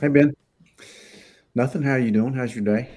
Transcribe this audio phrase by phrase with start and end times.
[0.00, 0.32] Hey Ben,
[1.54, 1.82] nothing.
[1.82, 2.32] How you doing?
[2.32, 2.88] How's your day?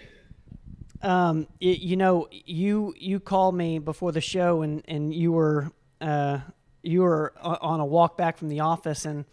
[1.01, 5.71] Um, y- you know, you you called me before the show, and and you were
[5.99, 6.39] uh,
[6.83, 9.25] you were on a walk back from the office, and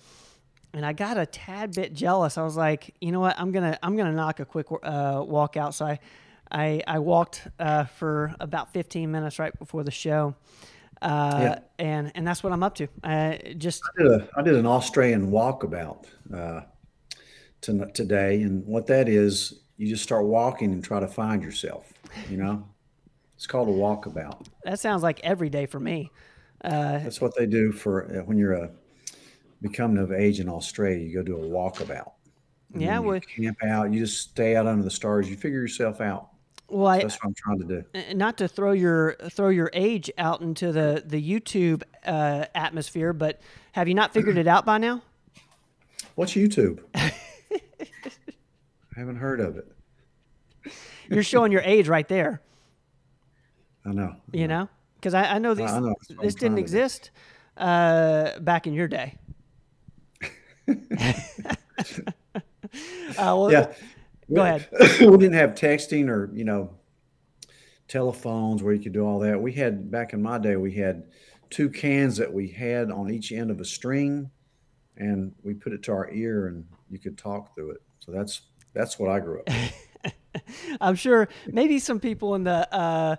[0.73, 2.39] and I got a tad bit jealous.
[2.39, 5.59] I was like, you know what, I'm gonna I'm gonna knock a quick uh, walk
[5.59, 5.75] out.
[5.75, 5.99] So I
[6.51, 10.35] I, I walked uh, for about 15 minutes right before the show,
[11.03, 12.89] uh, Yeah, and and that's what I'm up to.
[13.05, 16.63] Uh, just I did a I did an Australian walkabout uh,
[17.63, 21.93] to, today, and what that is, you just start walking and try to find yourself.
[22.31, 22.67] You know,
[23.37, 24.47] it's called a walkabout.
[24.65, 26.11] that sounds like every day for me.
[26.65, 28.71] Uh, That's what they do for uh, when you're a
[29.63, 30.99] becoming of age in Australia.
[30.99, 32.13] You go do a walkabout,
[32.73, 33.93] and yeah, well, camp out.
[33.93, 35.31] You just stay out under the stars.
[35.31, 36.31] You figure yourself out.
[36.69, 37.85] well, So I, that's what I'm trying to do.
[37.95, 43.13] uh, not to throw your throw your age out into the the YouTube uh, atmosphere,
[43.13, 43.41] but
[43.73, 45.03] have you not figured it out by now?
[46.17, 46.81] What's YouTube?
[48.99, 49.71] I haven't heard of it.
[51.09, 52.43] You're showing your age right there.
[53.87, 54.17] I know.
[54.17, 54.69] I You know.
[54.97, 55.95] because I, I know these I know.
[56.01, 56.65] That's what I'm this didn't trying to do.
[56.65, 57.11] exist
[57.59, 59.17] uh, back in your day.
[63.17, 63.73] Uh, well, Yeah.
[64.33, 64.69] go ahead.
[65.01, 66.71] we didn't have texting or, you know,
[67.89, 69.41] telephones where you could do all that.
[69.41, 71.05] We had back in my day, we had
[71.49, 74.31] two cans that we had on each end of a string
[74.99, 77.83] and we put it to our ear and you could talk through it.
[78.01, 78.43] So that's
[78.79, 79.49] that's what I grew up.
[80.81, 83.17] I'm sure maybe some people in the uh,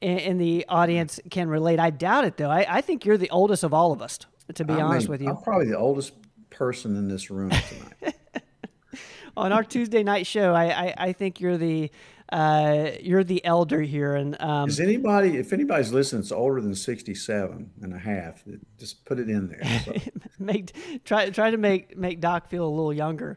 [0.00, 1.80] in, in the audience can relate.
[1.80, 2.48] I doubt it though.
[2.48, 4.20] I, I think you're the oldest of all of us,
[4.54, 6.12] to be I honest mean, with you, I'm probably the oldest
[6.50, 8.14] person in this room tonight.
[9.36, 11.90] On our Tuesday night show, I, I, I think you're the
[12.32, 16.76] uh, you're the elder here, and um, Is anybody, if anybody's listening, it's older than
[16.76, 18.44] 67 and a half,
[18.78, 19.80] just put it in there.
[19.84, 19.94] So
[20.38, 20.72] make
[21.04, 23.36] try try to make make Doc feel a little younger.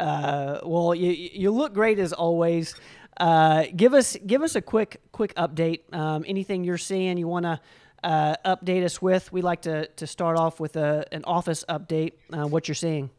[0.00, 2.74] Uh, well, you you look great as always.
[3.18, 5.80] Uh, give us give us a quick quick update.
[5.94, 7.60] Um, anything you're seeing you want to
[8.02, 9.30] uh, update us with?
[9.30, 12.12] We like to to start off with a an office update.
[12.32, 13.10] Uh, what you're seeing?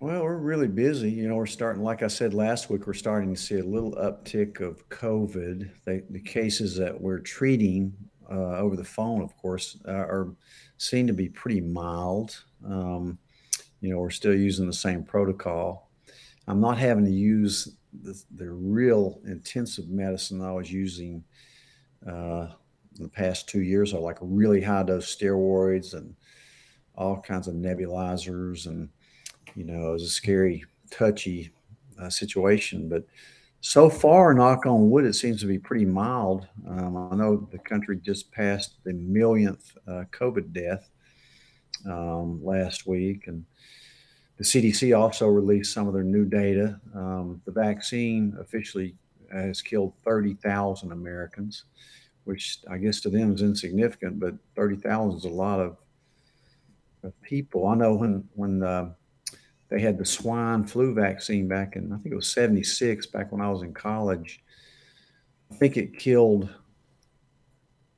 [0.00, 1.10] Well, we're really busy.
[1.10, 3.94] You know, we're starting, like I said last week, we're starting to see a little
[3.94, 5.70] uptick of COVID.
[5.86, 7.92] The cases that we're treating
[8.30, 10.28] uh, over the phone, of course, uh, are
[10.76, 12.44] seem to be pretty mild.
[12.64, 13.18] Um,
[13.80, 15.87] you know, we're still using the same protocol.
[16.48, 21.24] I'm not having to use the, the real intensive medicine I was using
[22.06, 22.48] uh,
[22.96, 26.14] in the past two years, are like really high dose steroids and
[26.94, 28.88] all kinds of nebulizers and
[29.54, 31.50] you know, it was a scary, touchy
[32.00, 32.88] uh, situation.
[32.88, 33.04] But
[33.60, 36.46] so far, knock on wood, it seems to be pretty mild.
[36.68, 40.88] Um, I know the country just passed the millionth uh, COVID death
[41.86, 43.44] um, last week, and
[44.38, 46.80] the CDC also released some of their new data.
[46.94, 48.94] Um, the vaccine officially
[49.32, 51.64] has killed 30,000 Americans,
[52.22, 55.76] which I guess to them is insignificant, but 30,000 is a lot of,
[57.02, 57.66] of people.
[57.66, 58.90] I know when when uh,
[59.70, 63.40] they had the swine flu vaccine back in, I think it was 76, back when
[63.40, 64.42] I was in college.
[65.50, 66.48] I think it killed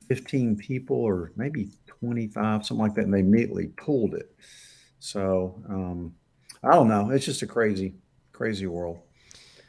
[0.07, 4.35] 15 people or maybe 25, something like that, and they immediately pulled it.
[4.99, 6.13] So um,
[6.63, 7.09] I don't know.
[7.09, 7.95] It's just a crazy,
[8.33, 8.99] crazy world.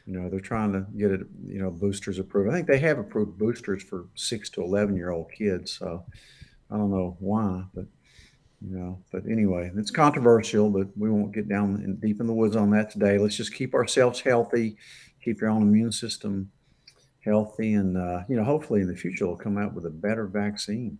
[0.06, 2.50] You know, they're trying to get it, you know, boosters approved.
[2.50, 5.72] I think they have approved boosters for six to 11 year old kids.
[5.72, 6.04] So
[6.70, 7.86] I don't know why, but
[8.64, 12.32] you know but anyway it's controversial but we won't get down in, deep in the
[12.32, 14.76] woods on that today let's just keep ourselves healthy
[15.22, 16.50] keep your own immune system
[17.25, 20.26] healthy and uh, you know hopefully in the future they'll come out with a better
[20.26, 20.98] vaccine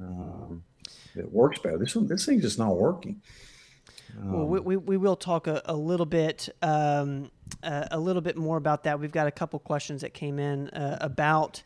[0.00, 0.62] um,
[1.14, 3.20] that works better this one this thing's just not working
[4.20, 7.30] Well, we, um, we, we will talk a, a little bit um,
[7.62, 8.98] uh, a little bit more about that.
[8.98, 11.62] We've got a couple questions that came in uh, about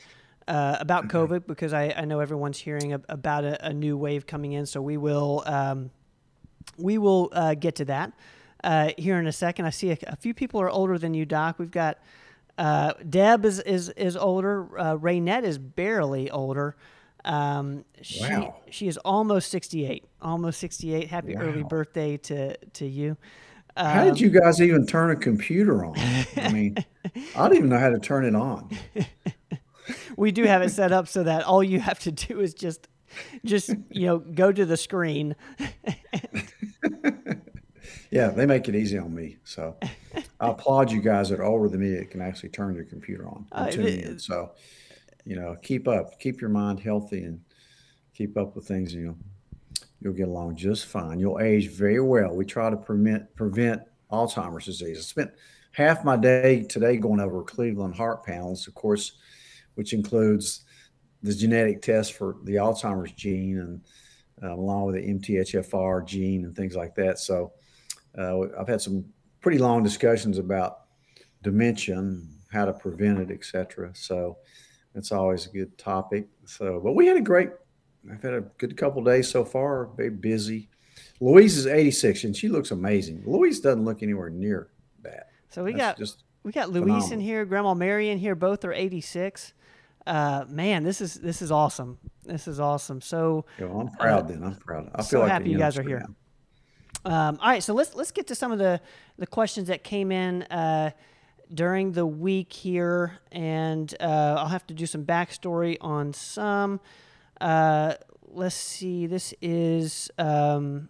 [0.48, 4.26] uh, about COVID because I, I know everyone's hearing ab- about a, a new wave
[4.26, 4.66] coming in.
[4.66, 5.90] So we will um,
[6.78, 8.12] we will uh, get to that
[8.64, 9.64] uh, here in a second.
[9.64, 11.58] I see a, a few people are older than you, Doc.
[11.58, 11.98] We've got
[12.58, 14.78] uh, Deb is is is older.
[14.78, 16.76] Uh, Raynette is barely older.
[17.26, 20.04] Um, she wow she is almost sixty eight.
[20.22, 21.08] Almost sixty eight.
[21.08, 23.16] Happy early birthday to to you.
[23.76, 25.94] how did Um, you guys even turn a computer on
[26.36, 28.70] i mean i don't even know how to turn it on
[30.16, 32.88] we do have it set up so that all you have to do is just
[33.44, 35.36] just you know go to the screen.
[38.10, 39.76] yeah they make it easy on me so
[40.40, 43.26] i applaud you guys that are older than me that can actually turn your computer
[43.28, 44.52] on Uh, in so
[45.26, 47.40] you know keep up keep your mind healthy and
[48.14, 49.18] keep up with things and you'll
[50.00, 54.64] you'll get along just fine you'll age very well we try to prevent prevent Alzheimer's
[54.64, 54.98] disease.
[54.98, 55.30] I spent
[55.72, 59.12] half my day today going over Cleveland heart panels, of course,
[59.74, 60.64] which includes
[61.22, 63.80] the genetic test for the Alzheimer's gene and
[64.42, 67.18] uh, along with the MTHFR gene and things like that.
[67.18, 67.52] So
[68.16, 69.04] uh, I've had some
[69.40, 70.82] pretty long discussions about
[71.42, 72.20] dementia,
[72.52, 73.90] how to prevent it, etc.
[73.94, 74.38] So
[74.96, 76.26] it's always a good topic.
[76.46, 77.50] So, but we had a great,
[78.10, 79.90] I've had a good couple days so far.
[79.96, 80.68] Very busy.
[81.20, 83.22] Louise is 86 and she looks amazing.
[83.26, 84.68] Louise doesn't look anywhere near
[85.02, 85.28] that.
[85.50, 87.12] So we That's got just we got Louise phenomenal.
[87.12, 88.34] in here, Grandma Mary in here.
[88.34, 89.52] Both are 86.
[90.06, 91.98] Uh, man, this is this is awesome.
[92.24, 93.00] This is awesome.
[93.00, 94.24] So I'm proud.
[94.24, 94.90] Uh, then I'm proud.
[94.94, 96.06] I feel so like happy you guys are here.
[97.04, 98.80] Um, all right, so let's let's get to some of the
[99.18, 100.90] the questions that came in uh,
[101.52, 106.80] during the week here, and uh, I'll have to do some backstory on some.
[107.40, 107.94] Uh,
[108.28, 109.06] let's see.
[109.06, 110.10] This is.
[110.18, 110.88] Um,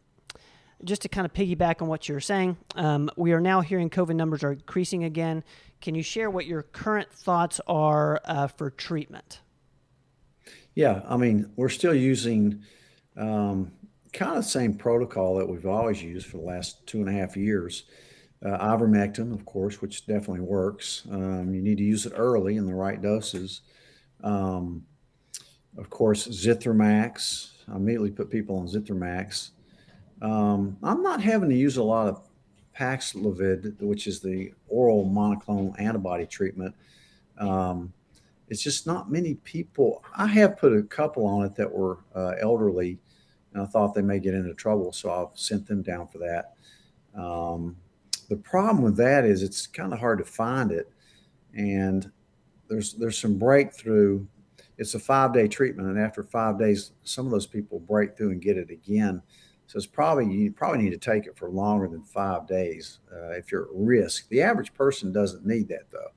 [0.85, 4.15] just to kind of piggyback on what you're saying, um, we are now hearing COVID
[4.15, 5.43] numbers are increasing again.
[5.81, 9.41] Can you share what your current thoughts are uh, for treatment?
[10.75, 12.63] Yeah, I mean, we're still using
[13.17, 13.73] um,
[14.13, 17.13] kind of the same protocol that we've always used for the last two and a
[17.13, 17.85] half years.
[18.45, 21.03] Uh, ivermectin, of course, which definitely works.
[21.11, 23.63] Um, you need to use it early in the right doses.
[24.23, 24.85] Um,
[25.79, 27.51] of course, Zithromax.
[27.69, 29.51] I immediately put people on Zithromax.
[30.23, 32.23] Um, I'm not having to use a lot of
[32.79, 36.75] Paxlovid, which is the oral monoclonal antibody treatment.
[37.39, 37.93] Um,
[38.49, 40.05] it's just not many people.
[40.17, 42.99] I have put a couple on it that were uh, elderly,
[43.53, 46.55] and I thought they may get into trouble, so I've sent them down for that.
[47.19, 47.77] Um,
[48.29, 50.91] the problem with that is it's kind of hard to find it,
[51.55, 52.11] and
[52.69, 54.27] there's there's some breakthrough.
[54.79, 58.31] It's a five day treatment, and after five days, some of those people break through
[58.31, 59.23] and get it again.
[59.67, 63.31] So it's probably you probably need to take it for longer than five days uh,
[63.31, 64.29] if you're at risk.
[64.29, 66.13] The average person doesn't need that though.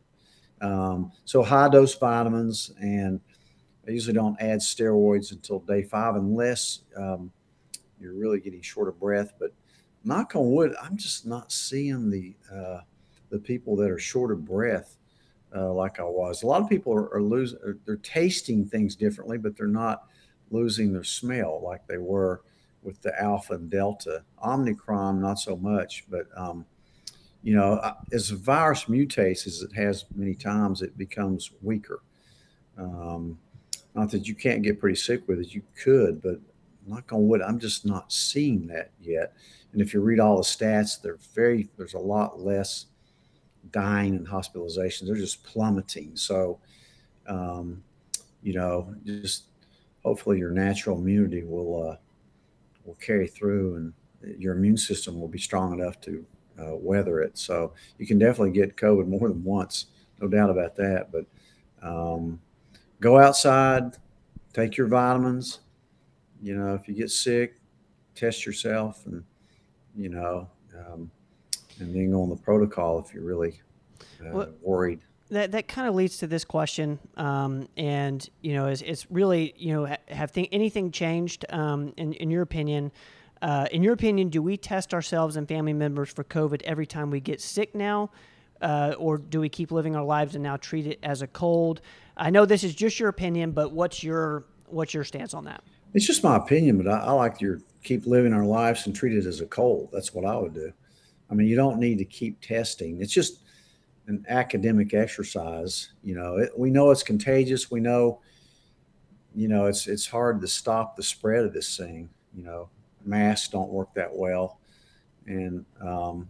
[0.62, 3.20] Um, so high dose vitamins, and
[3.88, 7.32] I usually don't add steroids until day five unless um,
[8.00, 9.34] you're really getting short of breath.
[9.40, 9.54] But
[10.04, 12.82] knock on wood, I'm just not seeing the uh,
[13.30, 14.98] the people that are short of breath
[15.56, 16.44] uh, like I was.
[16.44, 20.06] A lot of people are, are losing, they're tasting things differently, but they're not
[20.52, 22.42] losing their smell like they were
[22.82, 24.24] with the alpha and delta.
[24.44, 26.66] Omicron, not so much, but um,
[27.44, 32.02] you know, uh, as a virus mutates as it has many times, it becomes weaker.
[32.78, 33.38] Um,
[33.96, 36.40] not that you can't get pretty sick with it, you could, but
[36.86, 39.34] knock on wood, I'm just not seeing that yet.
[39.72, 42.88] And if you read all the stats, they're very there's a lot less
[43.72, 45.06] dying and hospitalizations.
[45.06, 46.16] They're just plummeting.
[46.16, 46.60] So,
[47.28, 47.84] um,
[48.42, 49.46] you know, just
[50.04, 51.96] hopefully your natural immunity will uh,
[52.86, 53.94] will carry through and
[54.40, 56.26] your immune system will be strong enough to
[56.60, 57.38] uh, weather it.
[57.38, 59.88] So you can definitely get COVID more than once,
[60.22, 61.12] no doubt about that.
[61.12, 61.26] But
[61.82, 62.40] um,
[63.00, 63.98] go outside,
[64.54, 65.60] take your vitamins.
[66.42, 67.56] You know, if you get sick,
[68.16, 69.24] test yourself, and
[69.96, 71.10] you know, um,
[71.80, 73.62] and go on the protocol if you're really
[74.22, 75.00] uh, well, worried
[75.32, 79.54] that that kind of leads to this question, um, and you know, is it's really
[79.58, 82.92] you know have th- anything changed um, in in your opinion?
[83.42, 87.10] Uh, in your opinion, do we test ourselves and family members for COVID every time
[87.10, 88.10] we get sick now,
[88.62, 91.80] uh, or do we keep living our lives and now treat it as a cold?
[92.18, 95.64] I know this is just your opinion, but what's your what's your stance on that?
[95.94, 99.14] It's just my opinion, but I, I like your keep living our lives and treat
[99.14, 99.90] it as a cold.
[99.92, 100.72] That's what I would do.
[101.30, 103.02] I mean, you don't need to keep testing.
[103.02, 103.42] It's just
[104.08, 105.92] an academic exercise.
[106.04, 107.70] You know, it, we know it's contagious.
[107.70, 108.22] We know,
[109.36, 112.10] you know, it's it's hard to stop the spread of this thing.
[112.36, 112.70] You know,
[113.06, 114.60] masks don't work that well,
[115.28, 116.30] and um,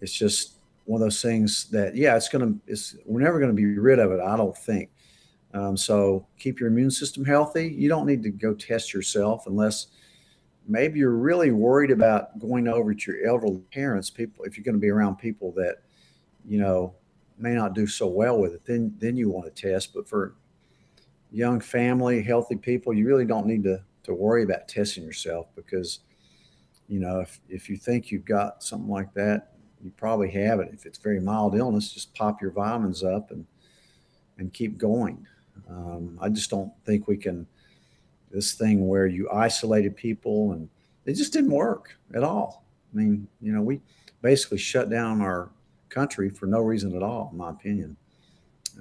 [0.00, 3.78] it's just one of those things that yeah, it's gonna it's we're never gonna be
[3.78, 4.20] rid of it.
[4.20, 4.90] I don't think.
[5.52, 7.68] Um, so keep your immune system healthy.
[7.68, 9.88] You don't need to go test yourself unless
[10.70, 14.10] maybe you're really worried about going over to your elderly parents.
[14.10, 15.82] People, if you're going to be around people that
[16.46, 16.94] you know,
[17.38, 19.94] may not do so well with it, then then you want to test.
[19.94, 20.34] But for
[21.30, 26.00] young family, healthy people, you really don't need to to worry about testing yourself because,
[26.88, 30.70] you know, if if you think you've got something like that, you probably have it.
[30.72, 33.46] If it's very mild illness, just pop your vitamins up and
[34.38, 35.26] and keep going.
[35.68, 37.46] Um, I just don't think we can
[38.30, 40.68] this thing where you isolated people and
[41.04, 42.64] it just didn't work at all.
[42.92, 43.80] I mean, you know, we
[44.22, 45.50] basically shut down our
[45.88, 47.96] country for no reason at all, in my opinion.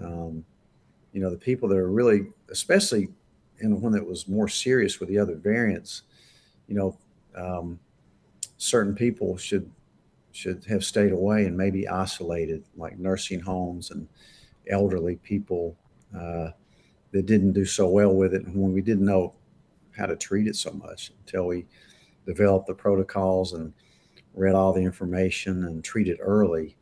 [0.02, 0.46] Um,
[1.12, 3.10] you know, the people that are really, especially
[3.60, 6.04] in one that was more serious with the other variants,
[6.68, 6.98] you know,
[7.36, 7.80] um,
[8.58, 9.70] certain people should
[10.32, 14.08] should have stayed away and maybe isolated, like nursing homes and
[14.70, 15.76] elderly people
[16.16, 16.50] uh,
[17.12, 18.46] that didn't do so well with it.
[18.46, 19.34] And when we didn't know
[20.00, 21.68] how to treat it so much until we
[22.26, 23.74] developed the protocols and
[24.34, 26.76] read all the information and treat it early.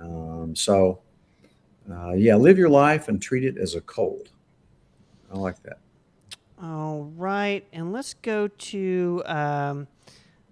[0.00, 1.00] Um, so,
[1.90, 4.30] uh, yeah, live your life and treat it as a cold.
[5.32, 5.78] I like that.
[6.60, 7.64] All right.
[7.72, 9.22] And let's go to.
[9.26, 9.86] Um,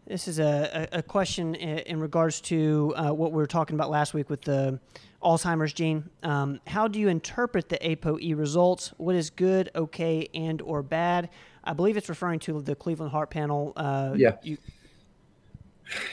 [0.06, 4.14] this is a, a, question in, regards to uh, what we were talking about last
[4.14, 4.78] week with the
[5.20, 6.08] Alzheimer's gene.
[6.22, 8.94] Um, how do you interpret the ApoE results?
[8.98, 11.30] What is good, okay, and or bad?
[11.66, 13.72] I believe it's referring to the Cleveland Heart Panel.
[13.76, 14.36] Uh, yeah.
[14.42, 14.56] You,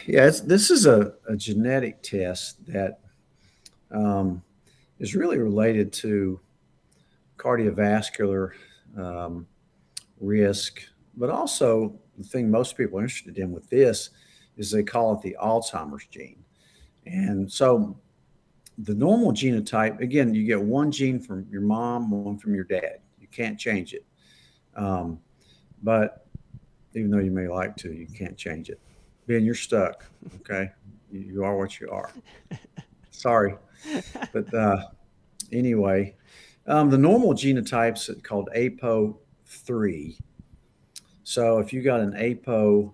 [0.06, 3.00] yeah, this is a, a, genetic test that
[3.92, 4.44] um,
[5.00, 6.40] is really related to
[7.38, 8.52] cardiovascular
[8.98, 9.48] um,
[10.20, 10.82] risk,
[11.16, 14.12] but also the thing most people are interested in with this
[14.58, 16.44] is they call it the Alzheimer's gene.
[17.06, 17.98] And so
[18.78, 23.00] the normal genotype, again, you get one gene from your mom, one from your dad.
[23.20, 24.06] You can't change it.
[24.76, 25.20] Um,
[25.84, 26.26] but
[26.96, 28.80] even though you may like to, you can't change it.
[29.28, 30.06] Ben, you're stuck.
[30.38, 30.72] Okay.
[31.12, 32.12] You, are what you are.
[33.12, 33.56] Sorry.
[34.32, 34.88] But uh,
[35.52, 36.16] anyway,
[36.68, 40.18] um, the normal genotypes called ApoE3.
[41.24, 42.92] So if you got an ApoE3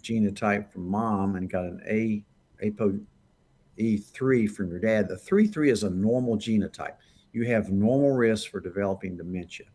[0.00, 2.24] genotype from mom and got an A
[2.62, 6.94] APOE3 from your dad, the 3 3 is a normal genotype.
[7.32, 9.66] You have normal risk for developing dementia.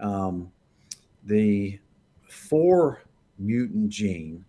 [0.00, 0.52] Um,
[1.24, 1.78] the
[2.28, 3.02] four
[3.38, 4.44] mutant gene,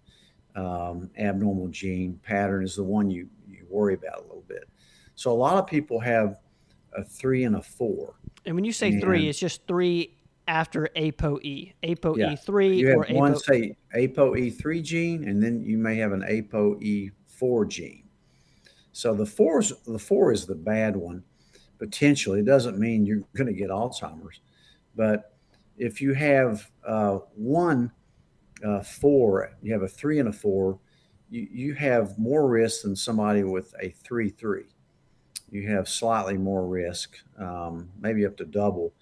[0.56, 4.68] um, abnormal gene pattern is the one you, you worry about a little bit.
[5.16, 6.40] So a lot of people have
[6.94, 8.16] a three and a four.
[8.46, 13.06] And when you say and three, it's just three after ApoE, ApoE3 you have or
[13.12, 18.04] one APO- say ApoE3 gene, and then you may have an ApoE4 gene.
[18.92, 21.24] So the four the four is the bad one.
[21.78, 24.42] Potentially, it doesn't mean you're going to get Alzheimer's,
[24.96, 25.31] but
[25.82, 27.92] if you have uh, one
[28.64, 30.78] uh, four, you have a three and a four,
[31.32, 34.66] you, you have more risk than somebody with a three three.
[35.50, 38.94] You have slightly more risk, um, maybe up to double.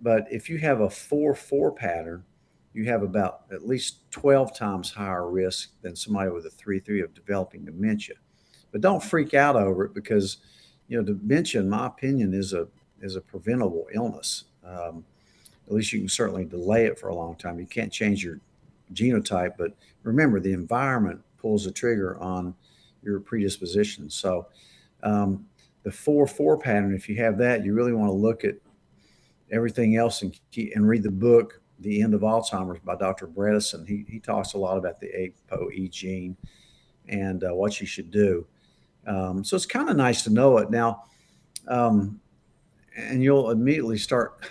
[0.00, 2.24] But if you have a four four pattern,
[2.72, 7.02] you have about at least 12 times higher risk than somebody with a three three
[7.02, 8.14] of developing dementia.
[8.72, 10.38] But don't freak out over it because
[10.86, 12.66] you know dementia, in my opinion, is a
[13.02, 14.44] is a preventable illness.
[14.64, 15.04] Um,
[15.68, 17.60] at least you can certainly delay it for a long time.
[17.60, 18.40] You can't change your
[18.94, 19.72] genotype, but
[20.02, 22.54] remember the environment pulls the trigger on
[23.02, 24.08] your predisposition.
[24.08, 24.46] So
[25.02, 25.46] um,
[25.82, 28.54] the four four pattern, if you have that, you really want to look at
[29.50, 30.38] everything else and
[30.74, 33.26] and read the book The End of Alzheimer's by Dr.
[33.26, 33.86] Bredesen.
[33.86, 36.34] He he talks a lot about the ApoE gene
[37.08, 38.46] and uh, what you should do.
[39.06, 41.04] Um, so it's kind of nice to know it now,
[41.66, 42.20] um,
[42.96, 44.44] and you'll immediately start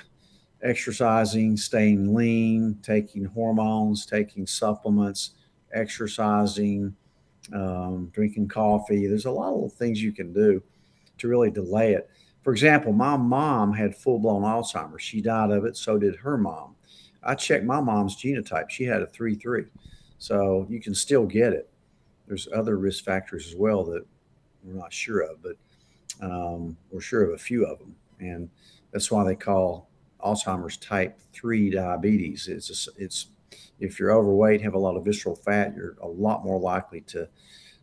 [0.64, 5.32] exercising, staying lean, taking hormones, taking supplements,
[5.74, 6.96] exercising,
[7.54, 9.08] um, drinking coffee.
[9.08, 10.62] There's a lot of things you can do
[11.20, 12.10] to really delay it.
[12.44, 15.02] For example, my mom had full blown Alzheimer's.
[15.02, 15.76] She died of it.
[15.76, 16.76] So did her mom.
[17.24, 18.70] I checked my mom's genotype.
[18.70, 19.66] She had a 3 3.
[20.18, 21.70] So you can still get it.
[22.28, 24.06] There's other risk factors as well that
[24.64, 25.56] we're not sure of, but
[26.22, 27.96] um, we're sure of a few of them.
[28.20, 28.50] And
[28.92, 29.87] that's why they call
[30.24, 32.48] Alzheimer's type 3 diabetes.
[32.48, 33.28] It's, a, it's
[33.80, 37.28] if you're overweight, have a lot of visceral fat, you're a lot more likely to,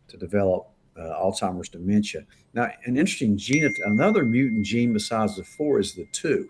[0.07, 2.25] to develop uh, Alzheimer's dementia.
[2.53, 6.49] Now, an interesting gene, another mutant gene besides the four is the two.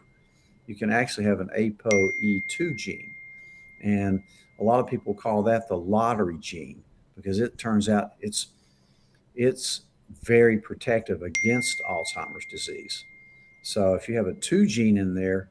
[0.68, 3.12] You can actually have an ApoE2 gene.
[3.84, 4.24] And
[4.60, 6.84] a lot of people call that the lottery gene
[7.16, 8.48] because it turns out it's
[9.36, 9.82] it's
[10.24, 13.04] very protective against Alzheimer's disease.
[13.64, 15.50] So if you have a two gene in there,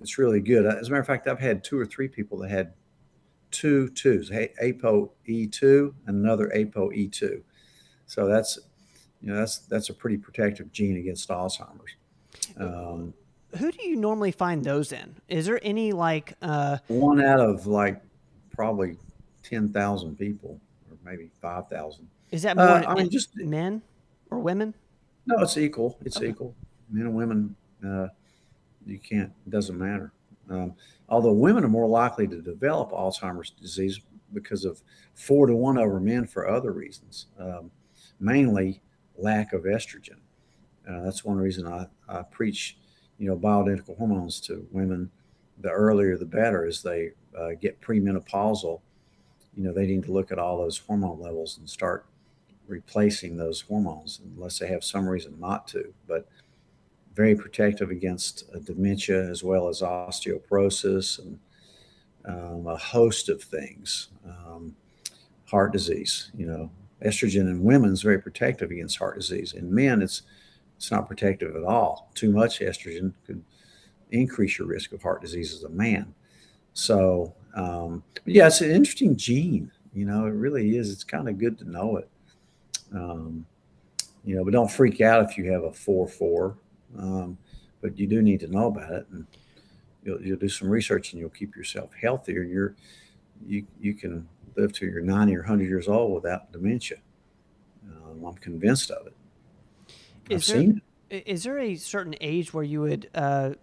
[0.00, 0.66] it's really good.
[0.66, 2.72] As a matter of fact, I've had two or three people that had
[3.50, 7.42] two twos, ApoE2 and another ApoE2.
[8.06, 8.58] So that's
[9.20, 11.94] you know that's that's a pretty protective gene against Alzheimer's.
[12.56, 13.14] Um,
[13.58, 15.14] Who do you normally find those in?
[15.28, 18.00] Is there any like uh, one out of like
[18.54, 18.96] probably
[19.42, 22.08] ten thousand people, or maybe five thousand?
[22.30, 22.66] Is that more?
[22.66, 23.82] Uh, I mean, just men
[24.30, 24.74] or women?
[25.26, 25.98] No, it's equal.
[26.04, 26.28] It's okay.
[26.28, 26.54] equal.
[26.90, 27.56] Men and women.
[27.86, 28.08] Uh,
[28.86, 29.32] you can't.
[29.46, 30.12] It doesn't matter.
[30.48, 30.74] Um,
[31.08, 34.00] although women are more likely to develop Alzheimer's disease
[34.32, 34.82] because of
[35.14, 37.70] four to one over men for other reasons, um,
[38.18, 38.82] mainly
[39.16, 40.18] lack of estrogen.
[40.88, 42.78] Uh, that's one reason I, I preach,
[43.18, 45.10] you know, bioidentical hormones to women.
[45.60, 48.80] The earlier the better, as they uh, get premenopausal.
[49.54, 52.06] You know, they need to look at all those hormone levels and start
[52.66, 55.92] replacing those hormones unless they have some reason not to.
[56.06, 56.28] But
[57.14, 61.38] very protective against uh, dementia as well as osteoporosis and
[62.24, 64.08] um, a host of things.
[64.24, 64.76] Um,
[65.46, 66.70] heart disease, you know,
[67.04, 69.54] estrogen in women is very protective against heart disease.
[69.54, 70.22] In men, it's
[70.76, 72.10] it's not protective at all.
[72.14, 73.42] Too much estrogen could
[74.12, 76.14] increase your risk of heart disease as a man.
[76.72, 79.70] So, um, yeah, it's an interesting gene.
[79.92, 80.90] You know, it really is.
[80.90, 82.08] It's kind of good to know it.
[82.94, 83.44] Um,
[84.24, 86.56] you know, but don't freak out if you have a four four.
[86.98, 87.38] Um,
[87.80, 89.26] but you do need to know about it, and
[90.04, 92.42] you'll, you'll do some research, and you'll keep yourself healthier.
[92.42, 92.74] You're
[93.46, 96.98] you you can live till you're 90 or 100 years old without dementia.
[97.88, 99.14] Um, I'm convinced of it.
[100.28, 101.26] Is I've there, seen it.
[101.26, 103.54] Is there a certain age where you would uh,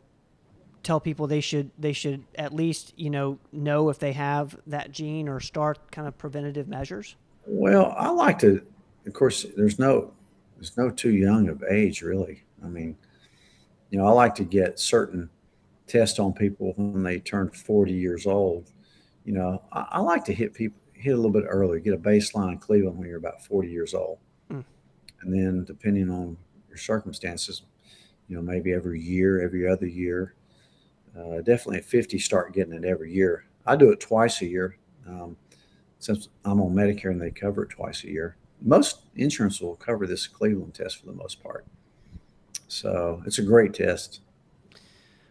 [0.84, 4.91] tell people they should they should at least you know know if they have that
[4.91, 7.15] gene or start kind of preventative measures?
[7.46, 8.65] Well, I like to.
[9.05, 10.12] Of course, there's no
[10.55, 12.43] there's no too young of age really.
[12.63, 12.98] I mean,
[13.89, 15.29] you know, I like to get certain
[15.88, 18.72] tests on people when they turn 40 years old.
[19.24, 21.98] You know, I, I like to hit people hit a little bit earlier, get a
[21.98, 24.20] baseline in Cleveland when you're about 40 years old.
[24.51, 24.65] Mm.
[25.22, 27.63] And then depending on your circumstances,
[28.27, 30.34] you know, maybe every year, every other year.
[31.17, 33.46] Uh, definitely at 50, start getting it every year.
[33.65, 34.77] I do it twice a year
[35.08, 35.36] um,
[36.00, 38.38] since I'm on Medicare and they cover it twice a year.
[38.62, 41.65] Most insurance will cover this Cleveland test for the most part.
[42.67, 44.21] So it's a great test.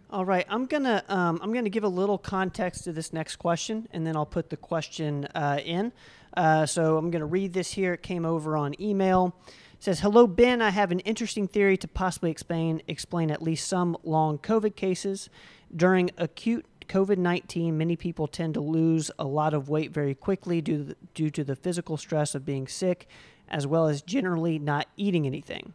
[0.09, 3.89] All right, I'm gonna um, I'm gonna give a little context to this next question,
[3.91, 5.93] and then I'll put the question uh, in.
[6.37, 7.95] Uh, so I'm gonna read this here.
[7.95, 9.37] It came over on email.
[9.47, 10.63] It says, "Hello, Ben.
[10.63, 15.29] I have an interesting theory to possibly explain explain at least some long COVID cases
[15.75, 20.61] during acute." COVID 19, many people tend to lose a lot of weight very quickly
[20.61, 23.09] due to, the, due to the physical stress of being sick,
[23.49, 25.73] as well as generally not eating anything.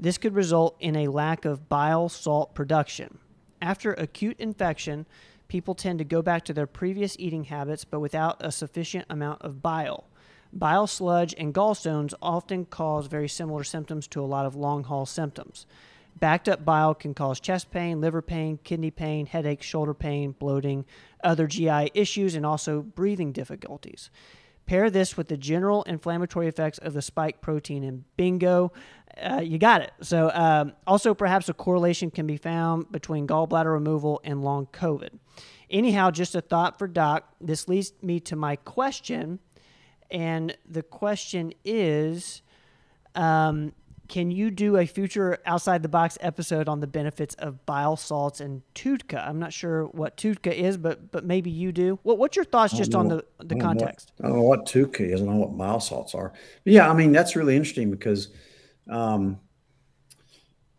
[0.00, 3.18] This could result in a lack of bile salt production.
[3.60, 5.06] After acute infection,
[5.48, 9.42] people tend to go back to their previous eating habits but without a sufficient amount
[9.42, 10.04] of bile.
[10.52, 15.04] Bile sludge and gallstones often cause very similar symptoms to a lot of long haul
[15.04, 15.66] symptoms.
[16.18, 20.84] Backed up bile can cause chest pain, liver pain, kidney pain, headache, shoulder pain, bloating,
[21.22, 24.10] other GI issues, and also breathing difficulties.
[24.66, 28.72] Pair this with the general inflammatory effects of the spike protein, and bingo,
[29.22, 29.92] uh, you got it.
[30.00, 35.10] So, um, also, perhaps a correlation can be found between gallbladder removal and long COVID.
[35.70, 37.24] Anyhow, just a thought for Doc.
[37.40, 39.38] This leads me to my question.
[40.10, 42.40] And the question is
[43.14, 43.72] um,
[44.08, 48.40] Can you do a future outside the box episode on the benefits of bile salts
[48.40, 49.28] and TUDCA?
[49.28, 51.98] I'm not sure what TUDCA is, but but maybe you do.
[52.02, 54.12] What, what's your thoughts just on the, the I context?
[54.16, 55.20] What, I don't know what TUDCA is.
[55.20, 56.32] I don't know what bile salts are.
[56.64, 58.28] But yeah, I mean, that's really interesting because–
[58.88, 59.38] um,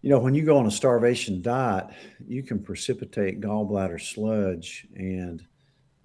[0.02, 1.88] you know, when you go on a starvation diet,
[2.26, 5.44] you can precipitate gallbladder sludge and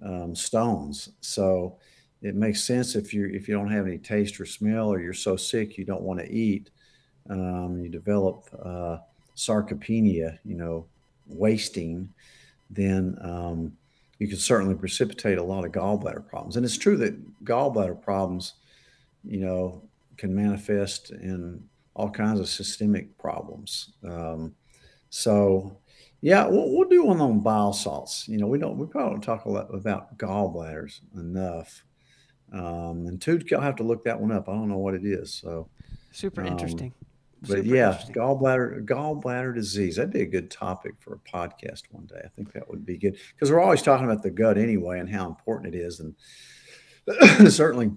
[0.04, 1.10] um, stones.
[1.20, 1.78] So
[2.20, 5.12] it makes sense if you if you don't have any taste or smell, or you're
[5.12, 6.70] so sick you don't want to eat,
[7.30, 8.98] um, you develop uh,
[9.36, 10.86] sarcopenia, you know,
[11.26, 12.08] wasting,
[12.70, 13.72] then um,
[14.18, 16.56] you can certainly precipitate a lot of gallbladder problems.
[16.56, 18.54] And it's true that gallbladder problems,
[19.24, 19.82] you know,
[20.16, 21.62] can manifest in
[21.94, 23.92] all kinds of systemic problems.
[24.08, 24.54] Um,
[25.10, 25.78] so,
[26.20, 28.28] yeah, we'll, we'll, do one on bile salts.
[28.28, 31.84] You know, we don't we probably don't talk a lot about gallbladders enough.
[32.52, 34.48] Um, and two, I'll have to look that one up.
[34.48, 35.34] I don't know what it is.
[35.34, 35.68] So
[36.12, 36.94] super um, interesting.
[37.42, 38.14] But super yeah, interesting.
[38.14, 39.96] gallbladder gallbladder disease.
[39.96, 42.22] That'd be a good topic for a podcast one day.
[42.24, 45.10] I think that would be good because we're always talking about the gut anyway and
[45.10, 46.14] how important it is, and
[47.52, 47.92] certainly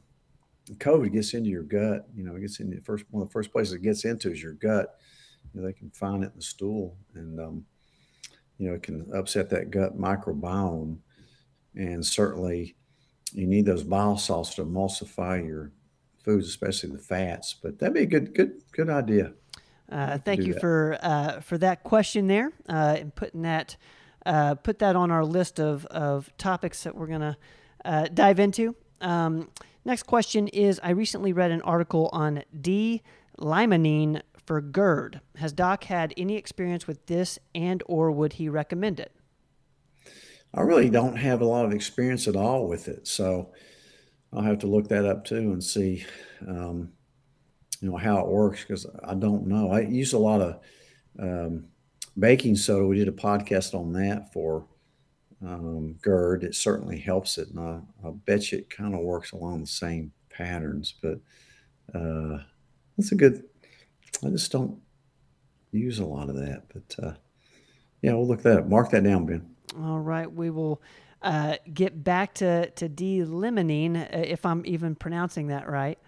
[0.76, 2.08] COVID gets into your gut.
[2.16, 4.32] You know, it gets in the first one of the first places it gets into
[4.32, 5.00] is your gut.
[5.54, 7.66] You know, they can find it in the stool, and um,
[8.58, 10.98] you know, it can upset that gut microbiome.
[11.76, 12.76] And certainly,
[13.34, 15.72] you need those bile salts to emulsify your
[16.24, 17.56] foods, especially the fats.
[17.62, 19.34] But that'd be a good, good, good idea.
[19.90, 20.60] Uh, thank you that.
[20.60, 23.78] for uh, for that question there, uh, and putting that
[24.26, 27.38] uh, put that on our list of of topics that we're gonna
[27.86, 28.76] uh, dive into.
[29.00, 29.50] Um,
[29.88, 35.22] Next question is I recently read an article on D-limonene for GERD.
[35.38, 39.14] Has Doc had any experience with this and or would he recommend it?
[40.54, 43.08] I really don't have a lot of experience at all with it.
[43.08, 43.54] So
[44.34, 46.06] I'll have to look that up too and see,
[46.46, 46.92] um,
[47.80, 49.72] you know, how it works because I don't know.
[49.72, 50.60] I use a lot of
[51.18, 51.68] um,
[52.20, 52.86] baking soda.
[52.86, 54.68] We did a podcast on that for
[55.46, 57.50] um, GERD, it certainly helps it.
[57.50, 60.94] And I, I bet you it kind of works along the same patterns.
[61.02, 61.20] But
[61.94, 62.40] uh,
[62.98, 63.44] that's a good.
[64.26, 64.80] I just don't
[65.72, 67.14] use a lot of that, but uh,
[68.02, 68.68] yeah, we'll look that up.
[68.68, 69.50] Mark that down, Ben.
[69.80, 70.82] All right, we will
[71.22, 76.00] uh, get back to to D-limonene, uh, if I'm even pronouncing that right.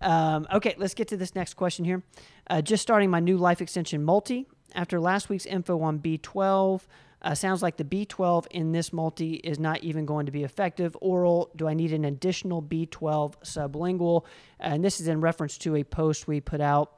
[0.00, 2.02] Um, okay, let's get to this next question here.
[2.48, 4.46] Uh, just starting my new life extension multi.
[4.74, 6.82] After last week's info on B12,
[7.24, 10.94] uh, sounds like the B12 in this multi is not even going to be effective.
[11.00, 14.26] Oral, do I need an additional B12 sublingual?
[14.60, 16.92] And this is in reference to a post we put out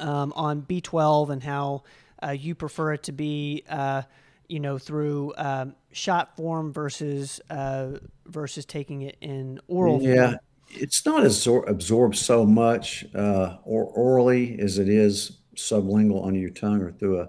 [0.00, 1.84] um, on B12 and how
[2.20, 4.02] uh, you prefer it to be, uh,
[4.48, 10.02] you know, through um, shot form versus uh, versus taking it in oral.
[10.02, 10.38] Yeah, form.
[10.70, 16.50] it's not absor- absorbed so much uh, or orally as it is sublingual under your
[16.50, 17.28] tongue or through a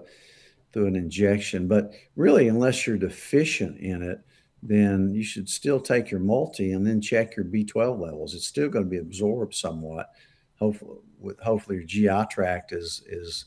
[0.72, 1.68] through an injection.
[1.68, 4.20] But really, unless you're deficient in it,
[4.62, 8.34] then you should still take your multi and then check your B12 levels.
[8.34, 10.10] It's still going to be absorbed somewhat.
[10.58, 13.46] Hopefully, with hopefully your GI tract is is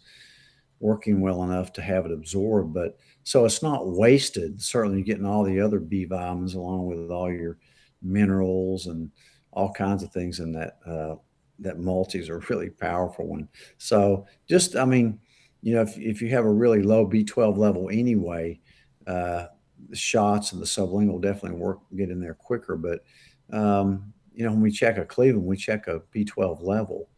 [0.80, 2.74] working well enough to have it absorbed.
[2.74, 4.62] But so it's not wasted.
[4.62, 7.60] Certainly, you're getting all the other B vitamins along with all your
[8.02, 9.12] minerals and
[9.52, 10.78] all kinds of things in that.
[10.86, 11.16] Uh,
[11.60, 13.48] that multis are really powerful one.
[13.78, 15.20] So just, I mean,
[15.64, 18.60] you know, if, if you have a really low B12 level anyway,
[19.08, 19.48] uh,
[19.90, 22.76] the shots and the sublingual definitely work, get in there quicker.
[22.76, 23.04] But,
[23.52, 27.10] um, you know, when we check a Cleveland, we check a B12 level.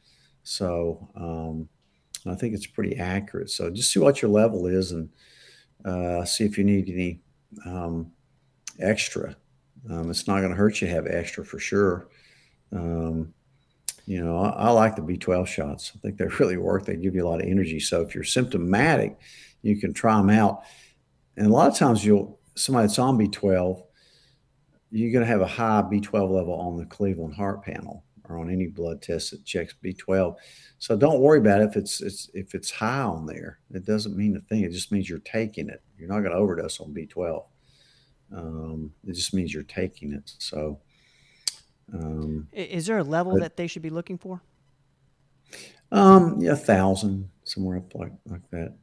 [0.43, 1.67] So um,
[2.27, 3.49] I think it's pretty accurate.
[3.49, 5.09] So just see what your level is and
[5.83, 7.21] uh, see if you need any
[7.65, 8.11] um,
[8.79, 9.35] extra.
[9.89, 12.09] Um, it's not going to hurt you to have extra for sure.
[12.71, 13.33] Um,
[14.05, 15.91] you know, I, I, like the B12 shots.
[15.95, 16.85] I think they really work.
[16.85, 17.79] They give you a lot of energy.
[17.79, 19.17] So if you're symptomatic,
[19.61, 20.63] you can try them out.
[21.37, 23.83] And a lot of times you'll somebody that's on B12,
[24.91, 28.49] you're going to have a high B12 level on the Cleveland Heart Panel or on
[28.49, 30.35] any blood test that checks B12.
[30.79, 33.59] So don't worry about it if it's, it's if it's high on there.
[33.71, 34.63] It doesn't mean a thing.
[34.63, 35.81] It just means you're taking it.
[35.97, 37.45] You're not going to overdose on B12.
[38.35, 40.31] Um, it just means you're taking it.
[40.39, 40.79] So
[41.93, 44.41] um, Is there a level but, that they should be looking for?
[45.91, 48.73] Um, yeah, a thousand somewhere up like like that.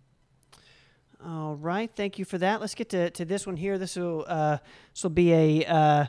[1.24, 2.60] All right, thank you for that.
[2.60, 3.78] Let's get to, to this one here.
[3.78, 4.58] This will uh,
[4.92, 6.06] this will be a, uh,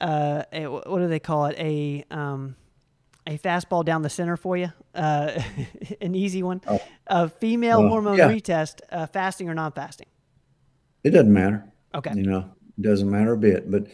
[0.00, 1.56] uh, a what do they call it?
[1.58, 2.56] A um,
[3.26, 5.40] a fastball down the center for you, uh,
[6.00, 6.60] an easy one.
[6.66, 6.80] Oh.
[7.06, 8.28] A female hormone yeah.
[8.28, 10.06] retest, uh, fasting or non-fasting.
[11.04, 11.64] It doesn't matter.
[11.94, 12.12] Okay.
[12.14, 13.70] You know, it doesn't matter a bit.
[13.70, 13.86] But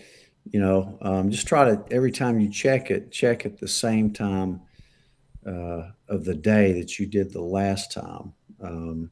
[0.53, 4.13] you know, um, just try to every time you check it, check at the same
[4.13, 4.61] time
[5.47, 8.33] uh, of the day that you did the last time.
[8.63, 9.11] Um,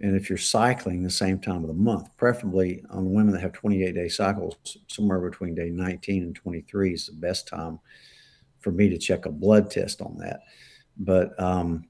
[0.00, 3.52] and if you're cycling the same time of the month, preferably on women that have
[3.52, 7.78] 28 day cycles, somewhere between day 19 and 23 is the best time
[8.60, 10.40] for me to check a blood test on that.
[10.96, 11.84] But, um,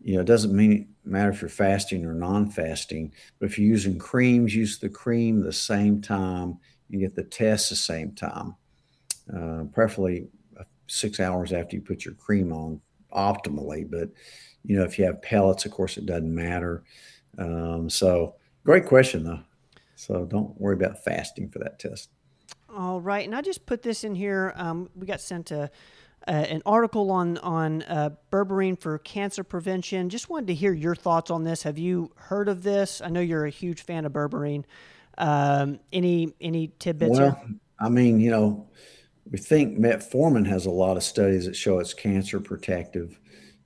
[0.00, 3.98] you know, it doesn't mean matter if you're fasting or non-fasting, but if you're using
[3.98, 6.58] creams, use the cream the same time
[6.88, 8.56] you get the test the same time,
[9.34, 10.28] uh, preferably
[10.86, 12.80] six hours after you put your cream on
[13.12, 13.88] optimally.
[13.90, 14.10] But,
[14.64, 16.84] you know, if you have pellets, of course, it doesn't matter.
[17.38, 19.40] Um, so great question, though.
[19.96, 22.10] So don't worry about fasting for that test.
[22.68, 23.24] All right.
[23.24, 24.52] And I just put this in here.
[24.56, 25.70] Um, we got sent a,
[26.28, 30.08] uh, an article on on uh, berberine for cancer prevention.
[30.08, 31.62] Just wanted to hear your thoughts on this.
[31.62, 33.00] Have you heard of this?
[33.00, 34.64] I know you're a huge fan of berberine.
[35.18, 37.18] Um, any any tidbits?
[37.18, 37.40] Well,
[37.78, 38.68] I mean, you know,
[39.30, 43.18] we think metformin has a lot of studies that show it's cancer protective,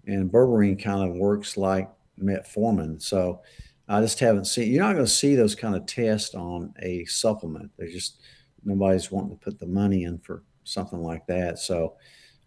[0.06, 1.90] and berberine kind of works like
[2.22, 3.02] metformin.
[3.02, 3.42] So
[3.88, 4.70] I just haven't seen.
[4.70, 7.70] You're not going to see those kind of tests on a supplement.
[7.76, 8.20] They just
[8.64, 11.58] nobody's wanting to put the money in for something like that.
[11.58, 11.96] So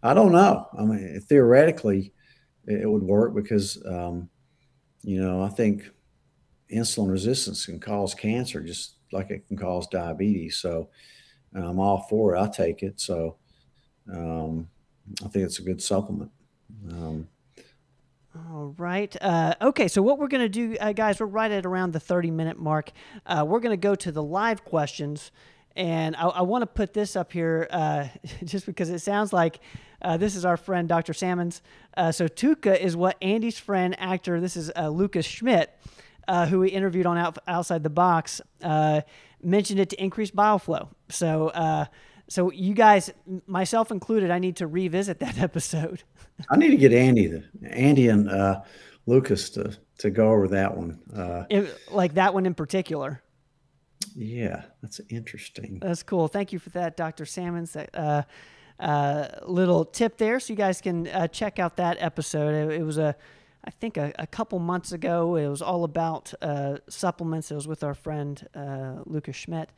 [0.02, 0.66] I don't know.
[0.78, 2.12] I mean, theoretically,
[2.66, 4.28] it would work because, um,
[5.02, 5.90] you know, I think
[6.74, 10.56] insulin resistance can cause cancer just like it can cause diabetes.
[10.58, 10.88] So
[11.54, 12.40] I'm all for it.
[12.40, 13.00] I take it.
[13.00, 13.36] So
[14.12, 14.68] um,
[15.24, 16.30] I think it's a good supplement.
[16.90, 17.28] Um,
[18.36, 19.14] all right.
[19.20, 19.86] Uh, okay.
[19.86, 22.58] So what we're going to do, uh, guys, we're right at around the 30 minute
[22.58, 22.90] mark.
[23.24, 25.30] Uh, we're going to go to the live questions.
[25.76, 28.08] And I, I want to put this up here uh,
[28.44, 29.60] just because it sounds like
[30.02, 31.12] uh, this is our friend Dr.
[31.12, 31.62] Salmons.
[31.96, 35.70] Uh, so TUDCA is what Andy's friend, actor, this is Lucas Schmidt
[36.28, 39.02] uh, who we interviewed on Out, Outside the Box, uh,
[39.42, 40.88] mentioned it to increase bile flow.
[41.08, 41.86] So, uh,
[42.28, 43.12] so you guys,
[43.46, 46.02] myself included, I need to revisit that episode.
[46.50, 48.62] I need to get Andy, the, Andy and uh,
[49.06, 51.00] Lucas to to go over that one.
[51.14, 51.44] Uh,
[51.90, 53.22] like that one in particular.
[54.16, 55.78] Yeah, that's interesting.
[55.80, 56.28] That's cool.
[56.28, 57.24] Thank you for that, Dr.
[57.24, 57.72] Salmons.
[57.72, 58.22] That uh,
[58.80, 62.72] uh, little tip there, so you guys can uh, check out that episode.
[62.72, 63.16] It, it was a,
[63.66, 65.36] I think a, a, couple months ago.
[65.36, 67.50] It was all about uh, supplements.
[67.50, 69.70] It was with our friend uh, Lucas Schmidt.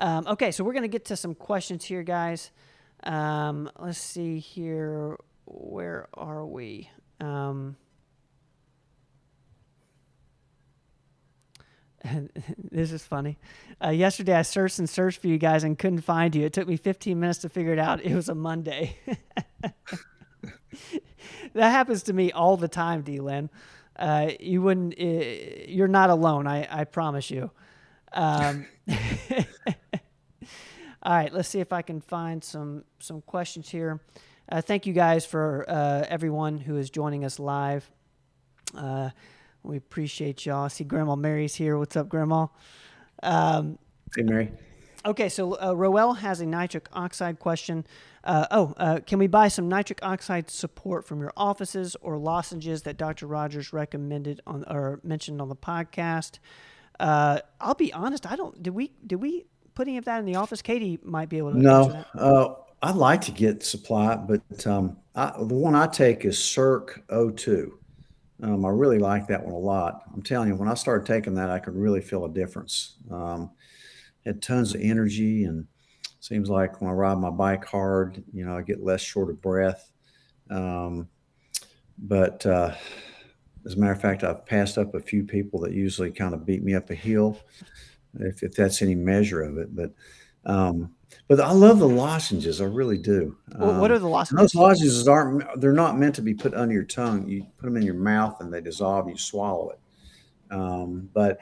[0.00, 2.50] Um, okay, so we're gonna get to some questions here, guys.
[3.04, 5.16] Um, let's see here.
[5.46, 6.90] Where are we?
[7.20, 7.76] Um,
[12.70, 13.38] this is funny.
[13.82, 16.44] Uh, yesterday, I searched and searched for you guys and couldn't find you.
[16.44, 18.04] It took me 15 minutes to figure it out.
[18.04, 18.98] It was a Monday.
[21.54, 23.20] that happens to me all the time, D.
[23.20, 23.50] Lynn.
[23.98, 24.94] Uh, you wouldn't.
[24.98, 26.46] Uh, you're not alone.
[26.46, 27.50] I, I promise you.
[28.12, 28.94] Um, all
[31.04, 31.32] right.
[31.32, 34.00] Let's see if I can find some some questions here.
[34.50, 37.90] Uh, thank you guys for uh, everyone who is joining us live.
[38.74, 39.10] Uh,
[39.62, 40.64] we appreciate y'all.
[40.64, 41.76] I see Grandma Mary's here.
[41.76, 42.46] What's up, Grandma?
[43.22, 43.78] Um,
[44.16, 44.50] hey, Mary.
[45.04, 47.86] Okay, so uh, Roel has a nitric oxide question.
[48.28, 52.82] Uh, oh, uh, can we buy some nitric oxide support from your offices or lozenges
[52.82, 53.26] that Dr.
[53.26, 56.38] Rogers recommended on or mentioned on the podcast?
[57.00, 58.30] Uh, I'll be honest.
[58.30, 58.62] I don't.
[58.62, 58.92] Did we?
[59.06, 60.60] Did we put any of that in the office?
[60.60, 61.58] Katie might be able to.
[61.58, 62.04] No.
[62.14, 67.02] Uh, I'd like to get supply, but um, I, the one I take is Circ
[67.08, 67.70] O2.
[68.42, 70.02] Um, I really like that one a lot.
[70.14, 72.96] I'm telling you, when I started taking that, I could really feel a difference.
[73.10, 73.52] Um,
[74.26, 75.66] had tons of energy, and
[76.20, 79.40] seems like when I ride my bike hard, you know, I get less short of
[79.40, 79.90] breath.
[80.50, 81.08] Um,
[81.98, 82.74] but uh,
[83.64, 86.46] as a matter of fact, I've passed up a few people that usually kind of
[86.46, 87.38] beat me up a hill,
[88.18, 89.74] if, if that's any measure of it.
[89.74, 89.92] But
[90.46, 90.94] um,
[91.26, 92.60] but I love the lozenges.
[92.60, 93.36] I really do.
[93.58, 94.52] Well, what are um, the lozenges?
[94.52, 95.60] Those lozenges aren't.
[95.60, 97.28] They're not meant to be put under your tongue.
[97.28, 99.06] You put them in your mouth and they dissolve.
[99.06, 99.80] And you swallow it.
[100.50, 101.38] Um, but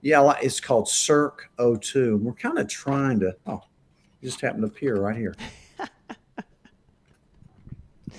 [0.00, 2.20] yeah, it's called Circ O2.
[2.20, 3.36] We're kind of trying to.
[3.46, 3.62] Oh,
[4.22, 5.34] just happened to appear right here.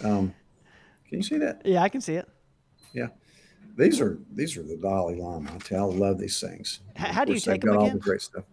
[0.04, 0.34] um,
[1.08, 1.62] can you see that?
[1.66, 2.28] Yeah, I can see it.
[2.94, 3.08] Yeah,
[3.76, 5.52] these are these are the Dalai Lama.
[5.54, 6.80] I tell, I love these things.
[6.96, 7.82] How, how do you take them again?
[7.82, 8.44] All the great stuff.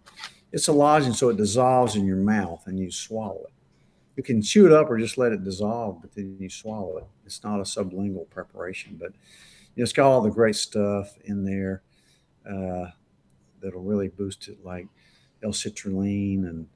[0.53, 3.53] It's a lozenge, so it dissolves in your mouth and you swallow it.
[4.17, 7.05] You can chew it up or just let it dissolve, but then you swallow it.
[7.27, 9.13] It's not a sublingual preparation, but
[9.75, 11.83] you know, it's got all the great stuff in there
[12.49, 12.91] uh,
[13.61, 14.87] that'll really boost it, like
[15.43, 16.67] L-citrulline and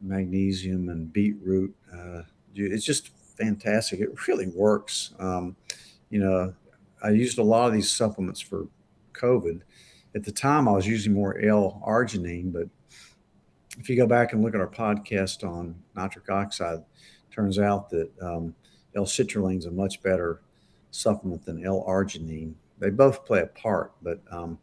[0.00, 1.74] magnesium and beetroot.
[1.92, 2.22] Uh,
[2.54, 4.00] it's just fantastic.
[4.00, 5.14] It really works.
[5.18, 5.56] Um,
[6.10, 6.54] you know,
[7.02, 8.66] I used a lot of these supplements for
[9.12, 9.62] COVID.
[10.14, 12.68] At the time, I was using more L-arginine, but
[13.78, 16.80] if you go back and look at our podcast on nitric oxide,
[17.30, 18.54] turns out that um,
[18.96, 20.42] L-citrulline is a much better
[20.90, 22.54] supplement than L-arginine.
[22.78, 24.58] They both play a part, but um,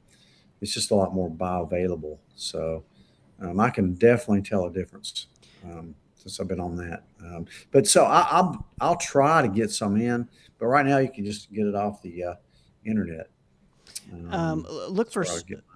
[0.62, 2.18] it's just a lot more bioavailable.
[2.36, 2.84] So
[3.42, 5.28] um, I can definitely tell a difference
[5.64, 7.04] um, since I've been on that.
[7.24, 10.28] Um, but so I, will I'll try to get some in,
[10.60, 12.34] but right now you can just get it off the uh,
[12.86, 13.30] internet.
[14.12, 15.26] Um, um look for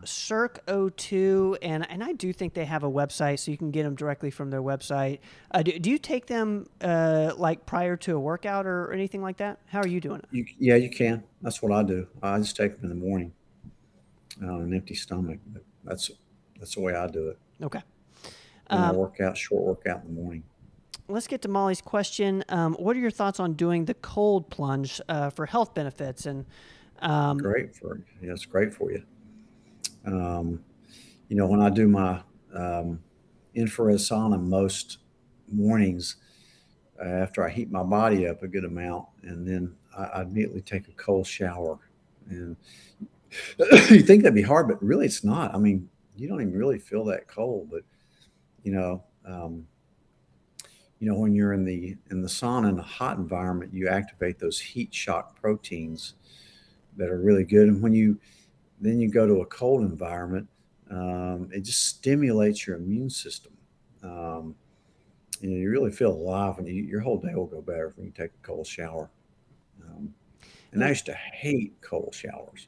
[0.05, 3.83] Circ O2, and and I do think they have a website, so you can get
[3.83, 5.19] them directly from their website.
[5.51, 9.37] Uh, do, do you take them uh, like prior to a workout or anything like
[9.37, 9.59] that?
[9.67, 10.25] How are you doing it?
[10.31, 11.23] You, yeah, you can.
[11.41, 12.07] That's what I do.
[12.21, 13.33] I just take them in the morning
[14.41, 15.39] on an empty stomach.
[15.47, 16.11] But that's
[16.57, 17.39] that's the way I do it.
[17.61, 17.81] Okay.
[18.67, 20.43] Um, workout, short workout in the morning.
[21.07, 22.43] Let's get to Molly's question.
[22.47, 26.45] Um, what are your thoughts on doing the cold plunge uh, for health benefits and
[27.01, 29.03] um, great for yeah, it's great for you.
[30.05, 30.63] Um,
[31.27, 32.21] you know, when I do my
[32.53, 33.01] um,
[33.55, 34.99] infrared sauna most
[35.51, 36.17] mornings,
[37.03, 40.61] uh, after I heat my body up a good amount, and then I, I immediately
[40.61, 41.79] take a cold shower.
[42.29, 42.55] And
[43.89, 45.53] you think that'd be hard, but really it's not.
[45.55, 45.89] I mean,
[46.21, 47.81] you don't even really feel that cold, but
[48.63, 49.65] you know, um,
[50.99, 54.37] you know, when you're in the in the sauna in a hot environment, you activate
[54.37, 56.13] those heat shock proteins
[56.95, 57.67] that are really good.
[57.67, 58.19] And when you
[58.79, 60.47] then you go to a cold environment,
[60.91, 63.53] um, it just stimulates your immune system.
[64.03, 64.55] Um,
[65.39, 68.11] you you really feel alive, and you, your whole day will go better when you
[68.11, 69.09] take a cold shower.
[69.83, 70.13] Um,
[70.71, 72.67] and I used to hate cold showers.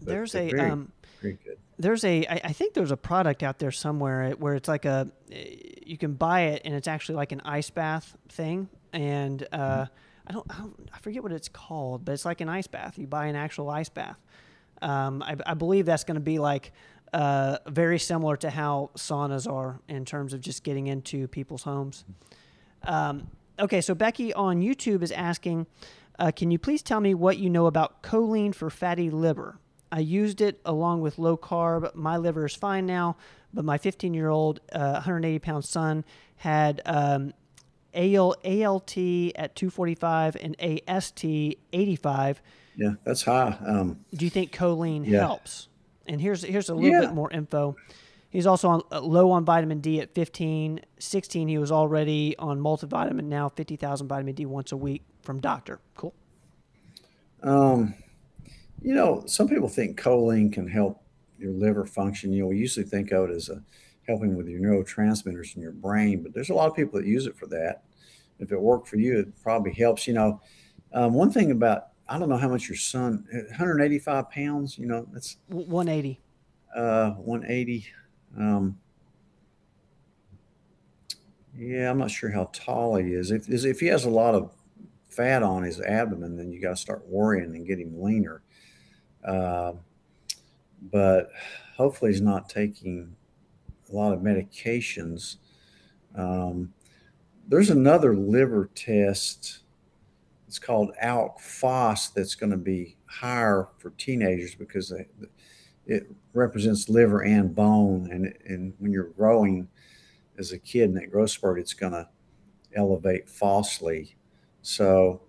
[0.00, 1.58] There's a very, um, very good.
[1.78, 5.08] There's a I, I think there's a product out there somewhere where it's like a
[5.30, 9.46] you can buy it and it's actually like an ice bath thing and.
[9.52, 9.94] Uh, mm-hmm
[10.30, 12.98] I don't, I don't, I forget what it's called, but it's like an ice bath.
[12.98, 14.16] You buy an actual ice bath.
[14.80, 16.72] Um, I, I, believe that's going to be like
[17.12, 22.04] uh, very similar to how saunas are in terms of just getting into people's homes.
[22.84, 23.26] Um,
[23.58, 25.66] okay, so Becky on YouTube is asking,
[26.18, 29.58] uh, can you please tell me what you know about choline for fatty liver?
[29.92, 31.94] I used it along with low carb.
[31.94, 33.16] My liver is fine now,
[33.52, 36.04] but my 15 year old, uh, 180 pound son
[36.36, 37.32] had um,
[37.94, 40.56] AL, ALT at 245 and
[40.88, 42.42] AST 85.
[42.76, 43.56] Yeah, that's high.
[43.66, 45.20] Um, Do you think choline Yeah.
[45.20, 45.68] helps?
[46.06, 47.06] And here's here's a little Yeah.
[47.08, 47.76] bit more info.
[48.30, 51.48] He's also on uh, low on vitamin D at 15, 16.
[51.48, 53.24] He was already on multivitamin.
[53.24, 55.80] Now 50,000 vitamin D once a week from doctor.
[55.96, 56.14] Cool.
[57.42, 57.94] um,
[58.82, 61.02] you know, some people think choline can help
[61.38, 62.32] your liver function.
[62.32, 63.62] You know, we usually think of it as a
[64.06, 67.26] helping with your neurotransmitters in your brain, but there's a lot of people that use
[67.26, 67.82] it for that.
[68.38, 70.06] If it worked for you, it probably helps.
[70.06, 70.40] You know,
[70.92, 74.78] um, one thing about I don't know how much your son, 185 pounds.
[74.78, 76.20] You know, that's 180.
[76.74, 77.86] uh, 180.
[78.38, 78.78] Um,
[81.56, 83.30] yeah, I'm not sure how tall he is.
[83.30, 84.50] If if he has a lot of
[85.08, 88.42] fat on his abdomen, then you got to start worrying and get him leaner.
[89.24, 89.72] Uh,
[90.90, 91.30] but
[91.76, 93.14] hopefully, he's not taking
[93.90, 95.36] a lot of medications.
[96.14, 96.72] Um,
[97.48, 99.60] there's another liver test.
[100.46, 105.06] It's called ALK Phos that's going to be higher for teenagers because they,
[105.86, 109.68] it represents liver and bone, and and when you're growing
[110.38, 112.08] as a kid in that growth spurt, it's going to
[112.74, 114.16] elevate falsely.
[114.62, 115.20] So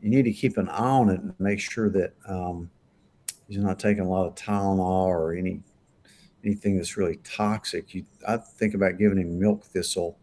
[0.00, 2.70] you need to keep an eye on it and make sure that um,
[3.48, 5.62] he's not taking a lot of Tylenol or any
[6.44, 7.94] anything that's really toxic.
[7.94, 10.18] You, I think about giving him milk thistle,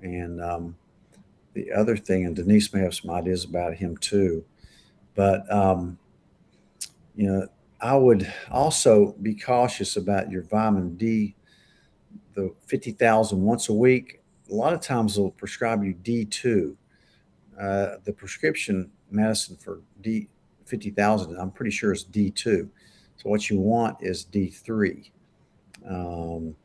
[0.00, 0.76] and um,
[1.54, 4.44] the other thing, and Denise may have some ideas about him too,
[5.14, 5.98] but um,
[7.14, 7.46] you know,
[7.80, 11.34] I would also be cautious about your vitamin D.
[12.34, 14.20] The fifty thousand once a week.
[14.50, 16.76] A lot of times they'll prescribe you D two.
[17.60, 20.28] Uh, the prescription medicine for D
[20.72, 22.70] fifty thousand, I'm pretty sure it's D two.
[23.16, 25.12] So what you want is D three,
[25.86, 26.56] um,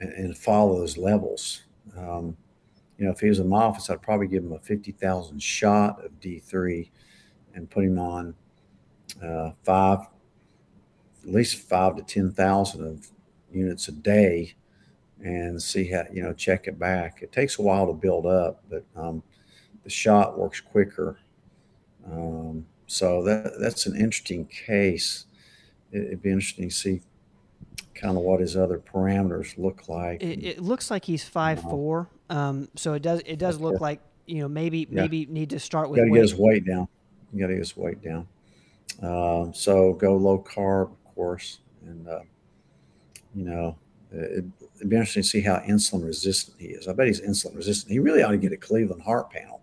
[0.00, 1.62] and, and follow those levels.
[1.96, 2.36] Um,
[2.98, 5.40] you know, if he was in my office, I'd probably give him a fifty thousand
[5.40, 6.90] shot of D three,
[7.54, 8.34] and put him on
[9.22, 10.00] uh, five,
[11.22, 13.08] at least five to ten thousand of
[13.52, 14.54] units a day,
[15.22, 17.22] and see how you know check it back.
[17.22, 19.22] It takes a while to build up, but um,
[19.84, 21.20] the shot works quicker.
[22.10, 25.26] Um, so that that's an interesting case.
[25.92, 27.00] It, it'd be interesting to see
[27.94, 30.22] kind of what his other parameters look like.
[30.22, 32.08] It, it looks like he's five four.
[32.30, 35.02] Um, so it does it does look like you know maybe Yeah.
[35.02, 36.88] maybe need to start with got to get his weight down.
[37.32, 38.28] You got to get his weight down.
[39.02, 42.20] Um, so go low carb, of course, and uh,
[43.34, 43.76] you know
[44.12, 44.44] it,
[44.76, 46.88] it'd be interesting to see how insulin resistant he is.
[46.88, 47.92] I bet he's insulin resistant.
[47.92, 49.62] He really ought to get a Cleveland heart panel.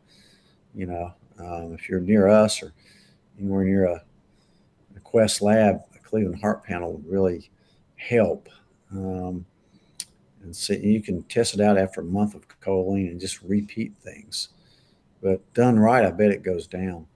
[0.75, 2.73] You know, um, if you're near us or
[3.39, 4.03] anywhere near a,
[4.95, 7.49] a Quest lab, a Cleveland heart panel would really
[7.95, 8.49] help.
[8.91, 9.45] Um,
[10.41, 13.93] and see, you can test it out after a month of choline and just repeat
[13.97, 14.49] things.
[15.21, 17.07] But done right, I bet it goes down.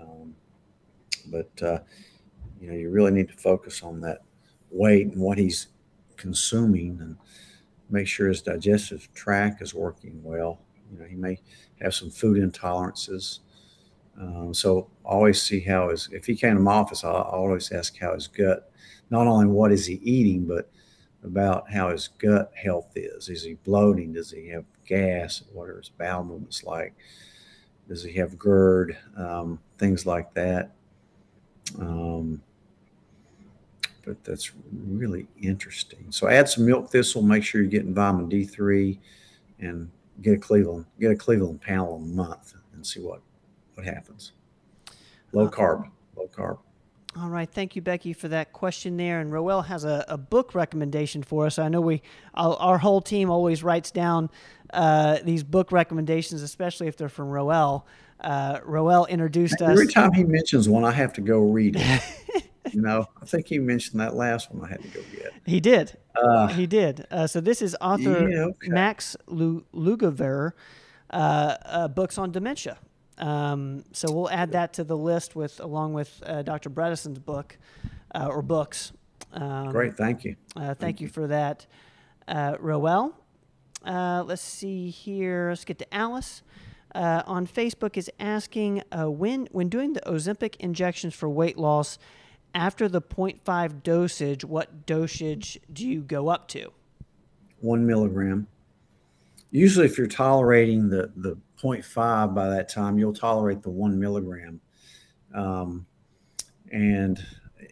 [0.00, 0.34] Um,
[1.26, 1.80] but uh,
[2.60, 4.22] you know, you really need to focus on that
[4.70, 5.68] weight and what he's
[6.16, 7.16] consuming, and
[7.90, 10.60] make sure his digestive tract is working well.
[10.90, 11.38] You know, he may
[11.82, 13.40] have some food intolerances.
[14.20, 16.08] Um, so always see how his.
[16.12, 18.70] If he came to my office, I always ask how his gut.
[19.10, 20.70] Not only what is he eating, but
[21.24, 23.28] about how his gut health is.
[23.28, 24.12] Is he bloating?
[24.12, 25.42] Does he have gas?
[25.52, 26.94] What are his bowel movements like?
[27.88, 28.96] Does he have GERD?
[29.16, 30.72] Um, things like that.
[31.78, 32.42] Um,
[34.04, 36.06] but that's really interesting.
[36.10, 37.22] So add some milk thistle.
[37.22, 38.98] Make sure you're getting vitamin D3,
[39.60, 43.20] and get a Cleveland get a Cleveland panel a month and see what
[43.74, 44.32] what happens.
[45.32, 46.58] Low carb, low carb.
[47.20, 49.20] All right, thank you, Becky, for that question there.
[49.20, 51.58] And Roel has a, a book recommendation for us.
[51.58, 52.00] I know we,
[52.34, 54.30] our, our whole team always writes down
[54.72, 57.86] uh, these book recommendations, especially if they're from Roel.
[58.18, 59.70] Uh, Roel introduced us.
[59.70, 62.02] Every time he mentions one, I have to go read it.
[62.72, 64.64] you know, I think he mentioned that last one.
[64.64, 65.32] I had to go get.
[65.44, 65.98] He did.
[66.14, 67.06] Uh, He did.
[67.10, 68.68] Uh, so this is author Yeah, okay.
[68.68, 70.52] Max Lu- Lugavere,
[71.10, 72.78] uh, uh, books on dementia.
[73.18, 76.70] Um, so we'll add that to the list with along with uh, Dr.
[76.70, 77.56] Bredesen's book
[78.14, 78.92] uh, or books.
[79.32, 80.36] Um, great, thank you.
[80.56, 81.66] Uh, thank you for that,
[82.28, 83.14] uh, Roel.
[83.84, 85.48] Uh, let's see here.
[85.50, 86.42] Let's get to Alice.
[86.94, 91.98] Uh, on Facebook is asking uh, when when doing the Ozempic injections for weight loss
[92.54, 96.70] after the 0.5 dosage, what dosage do you go up to?
[97.60, 98.46] One milligram.
[99.50, 104.60] Usually, if you're tolerating the the 0.5 by that time, you'll tolerate the one milligram.
[105.34, 105.86] Um,
[106.72, 107.24] and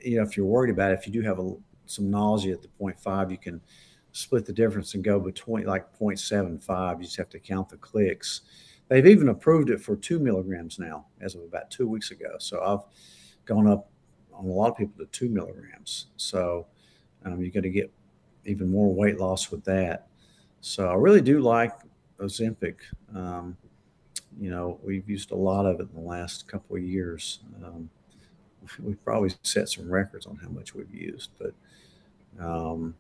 [0.03, 1.55] you know, if you're worried about it, if you do have a,
[1.87, 3.61] some nausea at the 0.5, you can
[4.13, 6.99] split the difference and go between like 0.75.
[6.99, 8.43] You just have to count the clicks.
[8.89, 12.37] They've even approved it for two milligrams now, as of about two weeks ago.
[12.39, 13.89] So I've gone up
[14.33, 16.07] on a lot of people to two milligrams.
[16.17, 16.67] So
[17.25, 17.93] um, you're going to get
[18.47, 20.09] even more weight loss with that.
[20.61, 21.73] So I really do like
[22.19, 22.77] Ozempic.
[23.15, 23.57] Um,
[24.41, 27.41] you know, we've used a lot of it in the last couple of years.
[27.63, 27.91] Um,
[28.81, 31.53] we've probably set some records on how much we've used, but
[32.43, 32.95] um,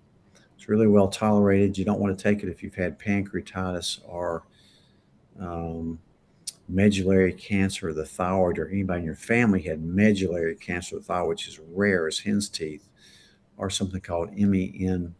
[0.54, 1.78] it's really well tolerated.
[1.78, 4.42] You don't want to take it if you've had pancreatitis or
[5.40, 5.98] um,
[6.68, 11.06] medullary cancer of the thyroid, or anybody in your family had medullary cancer of the
[11.06, 12.88] thyroid, which is rare as hen's teeth,
[13.56, 15.14] or something called MEN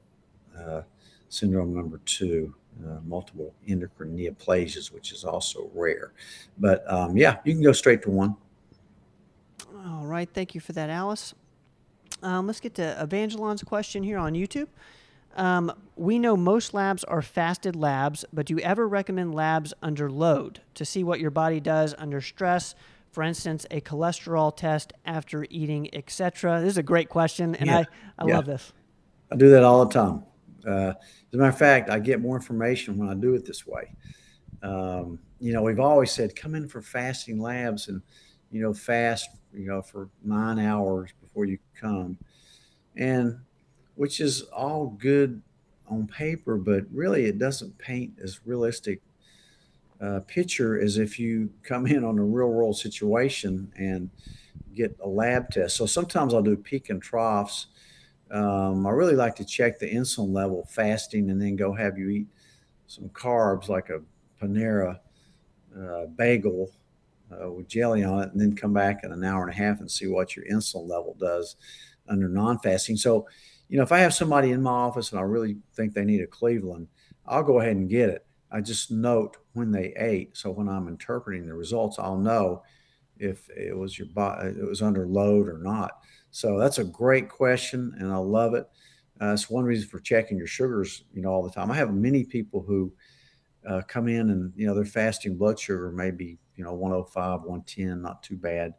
[0.58, 0.82] uh,
[1.30, 2.54] syndrome number two.
[2.82, 6.12] Uh, multiple endocrine neoplasias, which is also rare.
[6.56, 8.36] But um, yeah, you can go straight to one.
[9.86, 10.28] All right.
[10.32, 11.34] Thank you for that, Alice.
[12.22, 14.68] Um, let's get to Evangeline's question here on YouTube.
[15.36, 20.10] Um, we know most labs are fasted labs, but do you ever recommend labs under
[20.10, 22.74] load to see what your body does under stress?
[23.12, 26.60] For instance, a cholesterol test after eating, etc.
[26.60, 27.78] This is a great question, and yeah.
[27.78, 28.36] I, I yeah.
[28.36, 28.72] love this.
[29.32, 30.24] I do that all the time.
[30.66, 30.94] Uh,
[31.30, 33.94] as a matter of fact, I get more information when I do it this way.
[34.62, 38.02] Um, you know, we've always said come in for fasting labs and,
[38.50, 42.18] you know, fast, you know, for nine hours before you come.
[42.96, 43.38] And
[43.94, 45.40] which is all good
[45.88, 49.00] on paper, but really it doesn't paint as realistic
[50.00, 54.10] uh, picture as if you come in on a real world situation and
[54.74, 55.76] get a lab test.
[55.76, 57.66] So sometimes I'll do peak and troughs.
[58.30, 62.08] Um, I really like to check the insulin level fasting and then go have you
[62.10, 62.26] eat
[62.86, 64.00] some carbs like a
[64.40, 64.98] Panera
[65.76, 66.70] uh, bagel
[67.30, 69.80] uh, with jelly on it, and then come back in an hour and a half
[69.80, 71.56] and see what your insulin level does
[72.08, 72.96] under non fasting.
[72.96, 73.26] So
[73.68, 76.22] you know, if I have somebody in my office and I really think they need
[76.22, 76.88] a Cleveland,
[77.24, 78.26] I'll go ahead and get it.
[78.50, 80.36] I just note when they ate.
[80.36, 82.64] So when I'm interpreting the results, I'll know
[83.16, 84.08] if it was your
[84.42, 86.02] it was under load or not.
[86.30, 88.68] So that's a great question, and I love it.
[89.20, 91.70] Uh, it's one reason for checking your sugars, you know, all the time.
[91.70, 92.92] I have many people who
[93.68, 98.00] uh, come in and you know their fasting blood sugar maybe you know 105, 110,
[98.00, 98.74] not too bad,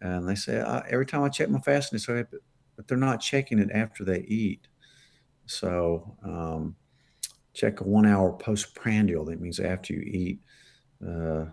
[0.00, 0.58] and they say
[0.88, 2.24] every time I check my fasting, they say,
[2.76, 4.68] but they're not checking it after they eat.
[5.46, 6.76] So um,
[7.52, 9.24] check a one hour postprandial.
[9.24, 10.40] That means after you eat
[11.06, 11.46] uh,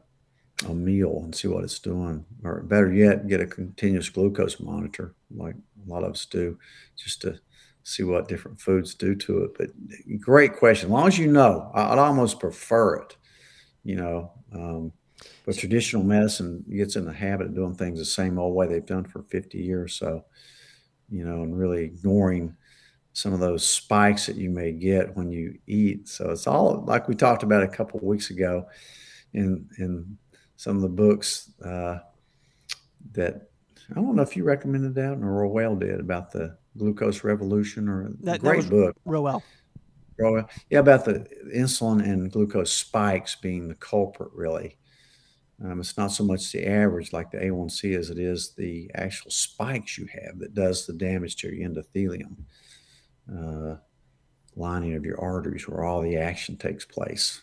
[0.68, 2.26] a meal and see what it's doing.
[2.44, 6.58] Or better yet, get a continuous glucose monitor, like a lot of us do,
[6.96, 7.40] just to
[7.84, 9.52] see what different foods do to it.
[9.58, 9.70] But
[10.20, 10.88] great question.
[10.88, 13.18] As long as you know, I'd almost prefer it,
[13.84, 14.32] you know.
[14.54, 14.92] Um,
[15.46, 18.86] but traditional medicine gets in the habit of doing things the same old way they've
[18.86, 19.94] done for 50 years.
[19.96, 20.26] So
[21.12, 22.56] you know, and really ignoring
[23.14, 26.08] some of those spikes that you may get when you eat.
[26.08, 28.66] So it's all like we talked about a couple of weeks ago
[29.34, 30.18] in in
[30.62, 31.98] some of the books uh,
[33.14, 33.50] that
[33.90, 38.12] I don't know if you recommended that or Roel did about the glucose revolution or
[38.20, 38.96] that, great that book.
[39.04, 39.42] Roel.
[40.20, 40.48] Roel.
[40.70, 44.78] Yeah, about the insulin and glucose spikes being the culprit really.
[45.66, 49.32] Um, it's not so much the average like the A1C as it is the actual
[49.32, 52.36] spikes you have that does the damage to your endothelium,
[53.36, 53.78] uh,
[54.56, 57.42] lining of your arteries where all the action takes place.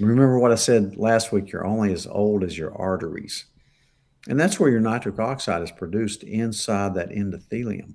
[0.00, 3.46] Remember what I said last week you're only as old as your arteries.
[4.28, 7.94] And that's where your nitric oxide is produced inside that endothelium.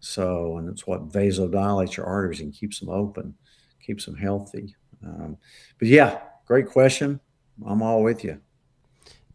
[0.00, 3.34] So, and it's what vasodilates your arteries and keeps them open,
[3.84, 4.74] keeps them healthy.
[5.04, 5.36] Um,
[5.78, 7.20] but yeah, great question.
[7.66, 8.40] I'm all with you.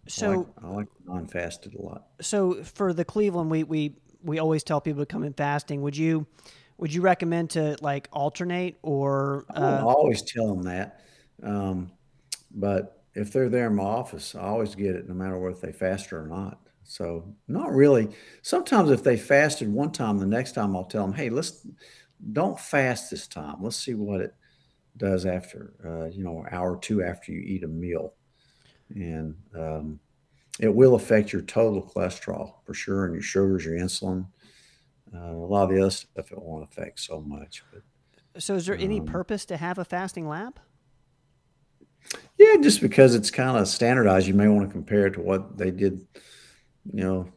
[0.08, 2.08] So I like, like non-fasted a lot.
[2.22, 5.82] So for the Cleveland, we we we always tell people to come in fasting.
[5.82, 6.28] Would you
[6.78, 9.46] would you recommend to like alternate or?
[9.54, 9.80] Uh...
[9.80, 11.02] I always tell them that,
[11.44, 11.92] um,
[12.54, 15.72] but if they're there in my office, I always get it, no matter whether they
[15.72, 16.60] fast or not.
[16.84, 18.10] So not really.
[18.42, 21.66] Sometimes if they fasted one time, the next time I'll tell them, hey, let's
[22.34, 23.58] don't fast this time.
[23.62, 24.34] Let's see what it
[24.98, 28.14] does after, uh, you know, an hour or two after you eat a meal
[28.96, 30.00] and um,
[30.60, 34.28] it will affect your total cholesterol for sure, and your sugars, your insulin.
[35.14, 37.64] Uh, a lot of the other stuff it won't affect so much.
[37.72, 40.60] But so, is there any um, purpose to have a fasting lab?
[42.38, 45.58] Yeah, just because it's kind of standardized, you may want to compare it to what
[45.58, 46.06] they did,
[46.92, 47.30] you know,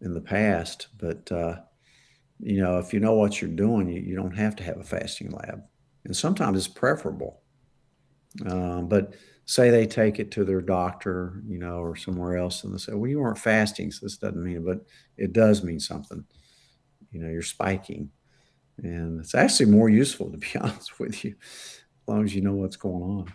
[0.00, 0.88] in the past.
[0.98, 1.56] But uh,
[2.40, 4.84] you know, if you know what you're doing, you, you don't have to have a
[4.84, 5.62] fasting lab,
[6.04, 7.42] and sometimes it's preferable.
[8.44, 9.14] Um, but
[9.46, 12.92] say they take it to their doctor, you know, or somewhere else, and they say,
[12.94, 14.64] "Well, you weren't fasting, so this doesn't mean," it.
[14.64, 14.84] but
[15.16, 16.24] it does mean something.
[17.10, 18.10] You know, you're spiking.
[18.78, 22.54] and it's actually more useful to be honest with you, as long as you know
[22.54, 23.32] what's going on.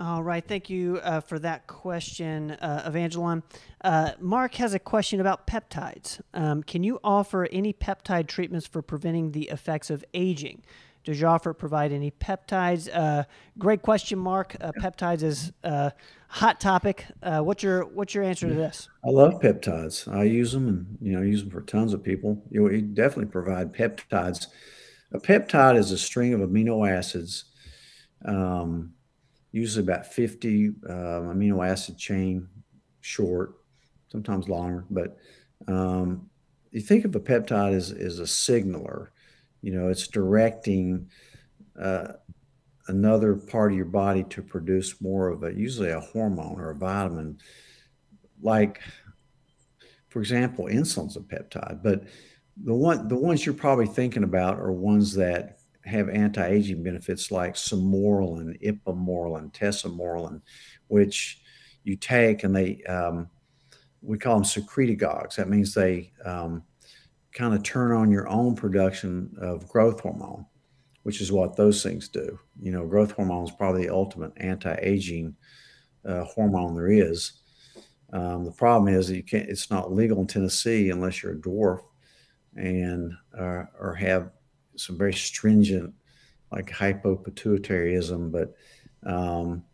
[0.00, 3.42] All right, thank you uh, for that question, uh, Evangeline.
[3.84, 6.22] Uh, Mark has a question about peptides.
[6.32, 10.62] Um, can you offer any peptide treatments for preventing the effects of aging?
[11.04, 12.88] Does your offer provide any peptides?
[12.90, 13.24] Uh,
[13.58, 14.56] great question, Mark.
[14.58, 15.92] Uh, peptides is a
[16.28, 17.04] hot topic.
[17.22, 18.88] Uh, what's your what's your answer to this?
[19.04, 20.10] I love peptides.
[20.10, 22.42] I use them, and you know, use them for tons of people.
[22.50, 24.46] You, know, you definitely provide peptides.
[25.12, 27.44] A peptide is a string of amino acids.
[28.24, 28.94] Um,
[29.52, 32.48] usually about 50 um, amino acid chain
[33.00, 33.54] short,
[34.08, 34.84] sometimes longer.
[34.90, 35.16] But
[35.66, 36.28] um,
[36.70, 39.12] you think of a peptide as, as a signaler,
[39.62, 41.08] you know, it's directing
[41.80, 42.12] uh,
[42.88, 46.74] another part of your body to produce more of a, usually a hormone or a
[46.74, 47.38] vitamin.
[48.42, 48.80] Like,
[50.08, 52.04] for example, insulin's a peptide, but
[52.62, 57.54] the one the ones you're probably thinking about are ones that have anti-aging benefits like
[57.54, 60.40] Sermorelin, Ipamorelin, Tesamorelin,
[60.88, 61.42] which
[61.84, 63.28] you take and they um,
[64.02, 65.36] we call them secretagogues.
[65.36, 66.62] That means they um,
[67.32, 70.46] kind of turn on your own production of growth hormone,
[71.02, 72.38] which is what those things do.
[72.60, 75.34] You know, growth hormone is probably the ultimate anti-aging
[76.04, 77.32] uh, hormone there is.
[78.12, 79.48] Um, the problem is that you can't.
[79.48, 81.80] It's not legal in Tennessee unless you're a dwarf
[82.56, 84.30] and uh, or have
[84.80, 85.94] some very stringent,
[86.50, 88.54] like hypopituitarism, but
[89.04, 89.64] um,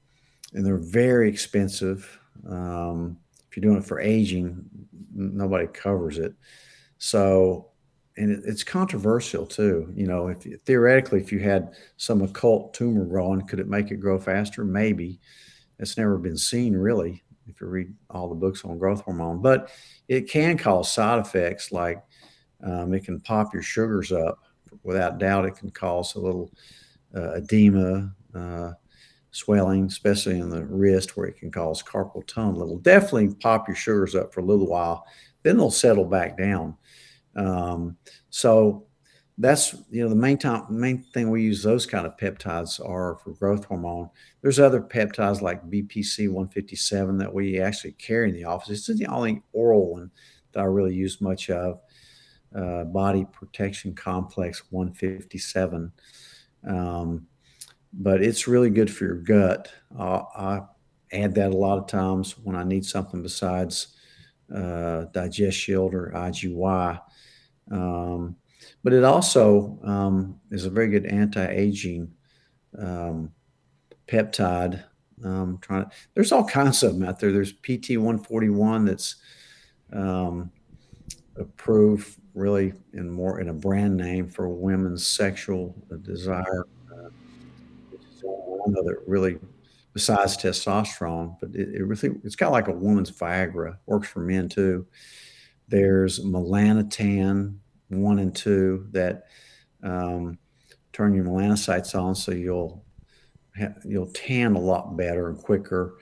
[0.52, 2.18] and they're very expensive.
[2.48, 4.64] Um, if you're doing it for aging,
[5.14, 6.34] nobody covers it.
[6.98, 7.70] So,
[8.16, 9.92] and it, it's controversial too.
[9.94, 13.96] You know, if theoretically, if you had some occult tumor growing, could it make it
[13.96, 14.64] grow faster?
[14.64, 15.20] Maybe.
[15.78, 17.22] It's never been seen really.
[17.48, 19.70] If you read all the books on growth hormone, but
[20.08, 22.02] it can cause side effects like
[22.64, 24.38] um, it can pop your sugars up
[24.82, 26.50] without doubt, it can cause a little
[27.14, 28.72] uh, edema, uh,
[29.30, 32.62] swelling, especially in the wrist, where it can cause carpal tunnel.
[32.62, 35.06] It'll definitely pop your sugars up for a little while,
[35.42, 36.76] then they'll settle back down.
[37.36, 37.96] Um,
[38.30, 38.86] so
[39.38, 43.16] that's you know the main time main thing we use those kind of peptides are
[43.22, 44.08] for growth hormone.
[44.40, 48.88] There's other peptides like BPC 157 that we actually carry in the office.
[48.88, 50.10] It's the only oral one
[50.52, 51.80] that I really use much of
[52.56, 55.92] uh, body protection complex 157.
[56.66, 57.26] Um,
[57.92, 59.72] but it's really good for your gut.
[59.96, 60.60] Uh, I
[61.12, 63.96] add that a lot of times when I need something besides
[64.54, 67.00] uh, Digest Shield or IGY.
[67.70, 68.36] Um,
[68.82, 72.12] but it also um, is a very good anti-aging
[72.78, 73.32] um,
[74.06, 74.84] peptide.
[75.24, 77.32] Um, trying to, there's all kinds of them out there.
[77.32, 79.16] There's PT 141 that's
[79.92, 80.50] um,
[81.36, 87.08] approved really in more in a brand name for women's sexual desire, uh,
[87.90, 89.38] which is one other really
[89.94, 93.78] besides testosterone, but it, it really it's kind of like a woman's Viagra.
[93.86, 94.86] Works for men too.
[95.68, 97.56] There's melanotan
[97.88, 99.24] one and two that
[99.82, 100.38] um,
[100.92, 102.84] turn your melanocytes on, so you'll
[103.58, 105.96] ha- you'll tan a lot better and quicker.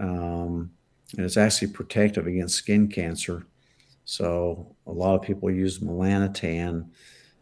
[0.00, 0.70] Um,
[1.16, 3.46] and it's actually protective against skin cancer.
[4.04, 6.88] So a lot of people use melanotan.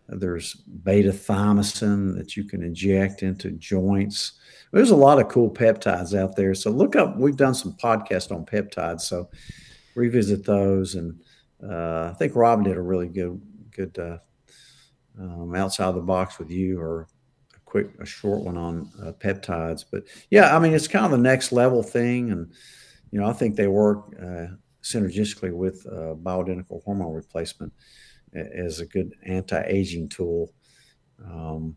[0.08, 4.32] There's beta thymosin that you can inject into joints.
[4.72, 6.54] There's a lot of cool peptides out there.
[6.54, 7.16] So look up.
[7.16, 9.02] We've done some podcasts on peptides.
[9.02, 9.30] So
[9.94, 10.96] revisit those.
[10.96, 11.20] And
[11.62, 13.40] uh, I think Rob did a really good
[13.70, 14.18] good uh,
[15.18, 17.06] um, outside the box with you, or
[17.54, 19.84] a quick a short one on uh, peptides.
[19.90, 22.52] But yeah, I mean it's kind of the next level thing, and
[23.10, 24.46] you know I think they work uh,
[24.82, 27.72] synergistically with uh, bioidentical hormone replacement
[28.34, 30.52] as a good anti-aging tool.
[31.24, 31.76] Um,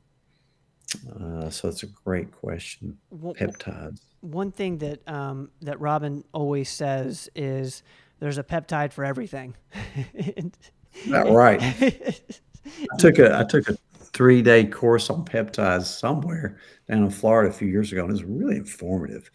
[1.20, 2.98] uh, so it's a great question.
[3.14, 4.02] Peptides.
[4.22, 7.84] One thing that um, that Robin always says is
[8.20, 9.56] there's a peptide for everything.
[11.08, 11.62] That right.
[12.66, 13.76] I took a I took a
[14.14, 18.14] three day course on peptides somewhere down in Florida a few years ago, and it
[18.14, 19.30] was really informative.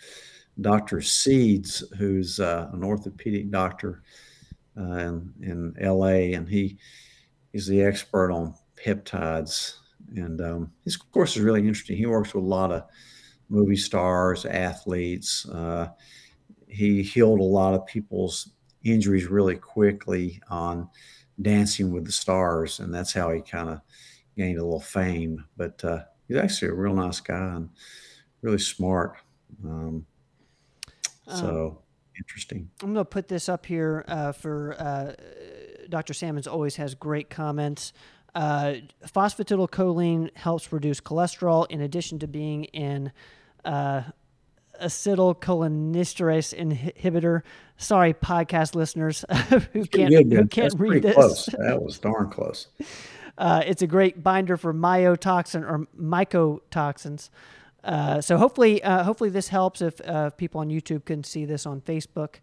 [0.61, 1.01] Dr.
[1.01, 4.03] Seeds, who's uh, an orthopedic doctor
[4.77, 6.79] uh, in, in LA, and he
[7.53, 9.75] is the expert on peptides.
[10.17, 11.97] And um, his course is really interesting.
[11.97, 12.85] He works with a lot of
[13.49, 15.49] movie stars, athletes.
[15.49, 15.89] Uh,
[16.67, 18.51] he healed a lot of people's
[18.85, 20.89] injuries really quickly on
[21.41, 23.81] Dancing with the Stars, and that's how he kind of
[24.37, 25.45] gained a little fame.
[25.57, 27.71] But uh, he's actually a real nice guy and
[28.43, 29.17] really smart.
[29.65, 30.07] Um,
[31.29, 31.79] so um,
[32.17, 32.71] interesting.
[32.83, 35.15] I'm going to put this up here uh, for uh,
[35.89, 36.15] Dr.
[36.15, 37.93] Salmons Always has great comments.
[38.35, 38.75] Uh,
[39.07, 43.13] phosphatidylcholine helps reduce cholesterol in addition to being an
[43.65, 44.03] uh,
[44.81, 47.43] acetylcholinesterase inhibitor.
[47.77, 49.25] Sorry, podcast listeners
[49.73, 51.15] who can't, Good, who can't That's read this.
[51.15, 51.47] Close.
[51.59, 52.69] That was darn close.
[53.39, 57.31] Uh, it's a great binder for myotoxin or mycotoxins.
[57.89, 59.81] Uh, so hopefully, uh, hopefully this helps.
[59.81, 62.37] If uh, people on YouTube can see this on Facebook,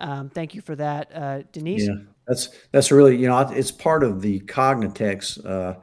[0.00, 1.86] um, thank you for that, uh, Denise.
[1.86, 1.94] Yeah,
[2.26, 5.76] that's that's really you know it's part of the Cognitex uh,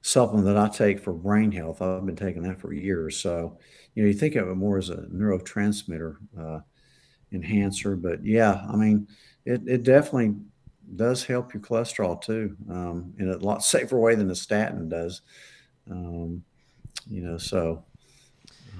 [0.00, 1.82] supplement that I take for brain health.
[1.82, 3.18] I've been taking that for years.
[3.18, 3.58] So
[3.94, 6.16] you know you think of it more as a neurotransmitter
[7.30, 9.06] enhancer, but yeah, I mean
[9.44, 10.34] it it definitely
[10.96, 15.20] does help your cholesterol too um, in a lot safer way than a statin does.
[15.90, 16.42] Um,
[17.06, 17.84] you know, so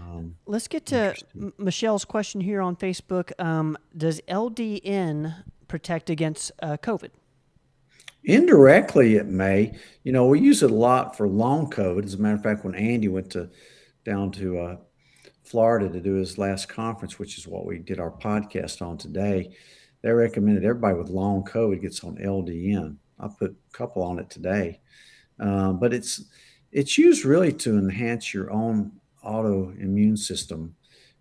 [0.04, 3.32] um, Let's get to M- Michelle's question here on Facebook.
[3.42, 5.34] Um, does LDN
[5.68, 7.10] protect against uh, COVID?
[8.24, 9.76] Indirectly, it may.
[10.02, 12.04] You know, we use it a lot for long COVID.
[12.04, 13.50] As a matter of fact, when Andy went to
[14.04, 14.76] down to uh,
[15.42, 19.54] Florida to do his last conference, which is what we did our podcast on today,
[20.02, 22.96] they recommended everybody with long COVID gets on LDN.
[23.20, 24.80] I put a couple on it today,
[25.38, 26.24] uh, but it's
[26.72, 28.92] it's used really to enhance your own
[29.24, 30.74] autoimmune system,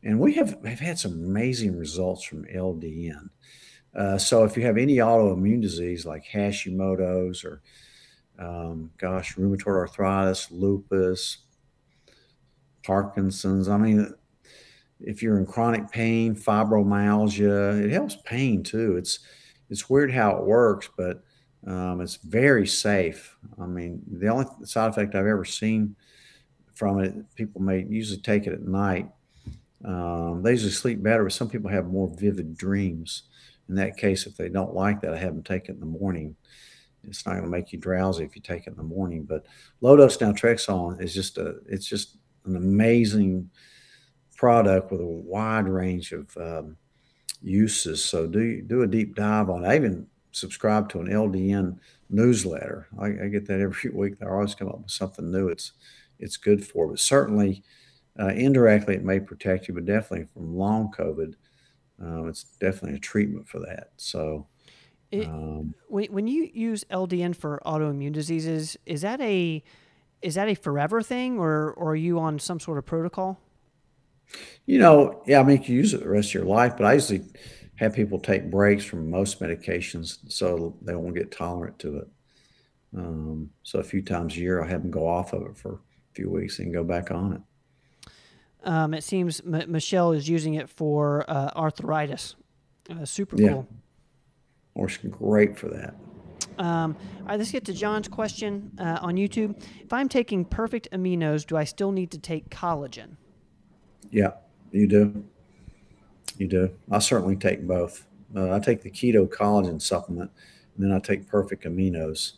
[0.04, 3.30] and we have have had some amazing results from LDN.
[3.95, 7.62] Uh, so if you have any autoimmune disease like Hashimoto's or,
[8.39, 11.39] um, gosh, rheumatoid arthritis, lupus,
[12.84, 14.12] Parkinson's, I mean,
[14.99, 18.97] if you're in chronic pain, fibromyalgia, it helps pain too.
[18.97, 19.20] It's
[19.70, 21.24] it's weird how it works, but
[21.66, 23.36] um, it's very safe.
[23.60, 25.95] I mean, the only side effect I've ever seen
[26.76, 29.09] from it, people may usually take it at night.
[29.86, 33.24] Um, they usually sleep better, but some people have more vivid dreams
[33.69, 35.86] in that case, if they don't like that, I have them take it in the
[35.86, 36.36] morning.
[37.03, 39.24] It's not going to make you drowsy if you take it in the morning.
[39.24, 39.45] But
[39.82, 43.49] low dose naltrexone is just a it's just an amazing
[44.36, 46.78] product with a wide range of um,
[47.41, 48.03] uses.
[48.03, 49.65] So do do a deep dive on.
[49.65, 49.67] It.
[49.67, 51.78] I even subscribe to an LDN
[52.09, 52.88] newsletter.
[52.99, 54.19] I, I get that every week.
[54.19, 55.49] They always come up with something new.
[55.49, 55.74] It's
[56.20, 57.64] it's good for, but certainly
[58.20, 61.36] uh, indirectly it may protect you, but definitely from long COVID
[62.01, 63.91] um, it's definitely a treatment for that.
[63.97, 64.47] So,
[65.11, 69.64] it, um, when when you use LDN for autoimmune diseases, is that a
[70.22, 73.39] is that a forever thing, or or are you on some sort of protocol?
[74.66, 76.86] You know, yeah, I mean, you can use it the rest of your life, but
[76.86, 77.24] I usually
[77.76, 82.07] have people take breaks from most medications so they won't get tolerant to it.
[82.95, 85.82] Um, so a few times a year, I have them go off of it for
[86.14, 87.41] few weeks and go back on it.
[88.64, 92.36] Um, it seems M- Michelle is using it for uh, arthritis.
[92.89, 93.49] Uh, super yeah.
[93.49, 93.68] cool.
[94.76, 95.95] Works great for that.
[96.57, 99.61] Um, all right, let's get to John's question uh, on YouTube.
[99.82, 103.18] If I'm taking perfect aminos, do I still need to take collagen?
[104.11, 104.32] Yeah,
[104.72, 105.24] you do.
[106.38, 106.72] You do.
[106.91, 108.05] I certainly take both.
[108.36, 110.32] Uh, I take the keto collagen supplement,
[110.76, 112.34] and then I take perfect aminos.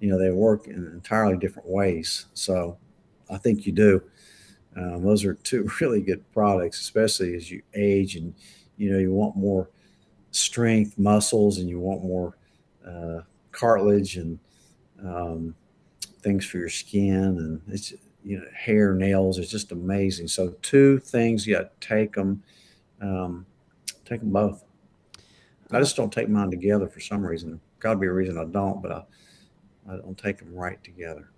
[0.00, 2.26] You know, they work in entirely different ways.
[2.34, 2.78] So
[3.30, 4.02] I think you do.
[4.76, 8.34] Um, those are two really good products, especially as you age and
[8.76, 9.70] you know you want more
[10.30, 12.36] strength, muscles, and you want more
[12.86, 13.20] uh,
[13.52, 14.38] cartilage and
[15.02, 15.54] um,
[16.20, 19.38] things for your skin, and it's you know hair, nails.
[19.38, 20.28] It's just amazing.
[20.28, 22.42] So two things, you got take them,
[23.00, 23.46] um,
[24.04, 24.64] take them both.
[25.72, 27.60] I just don't take mine together for some reason.
[27.80, 29.02] Got to be a reason I don't, but I,
[29.92, 31.30] I don't take them right together.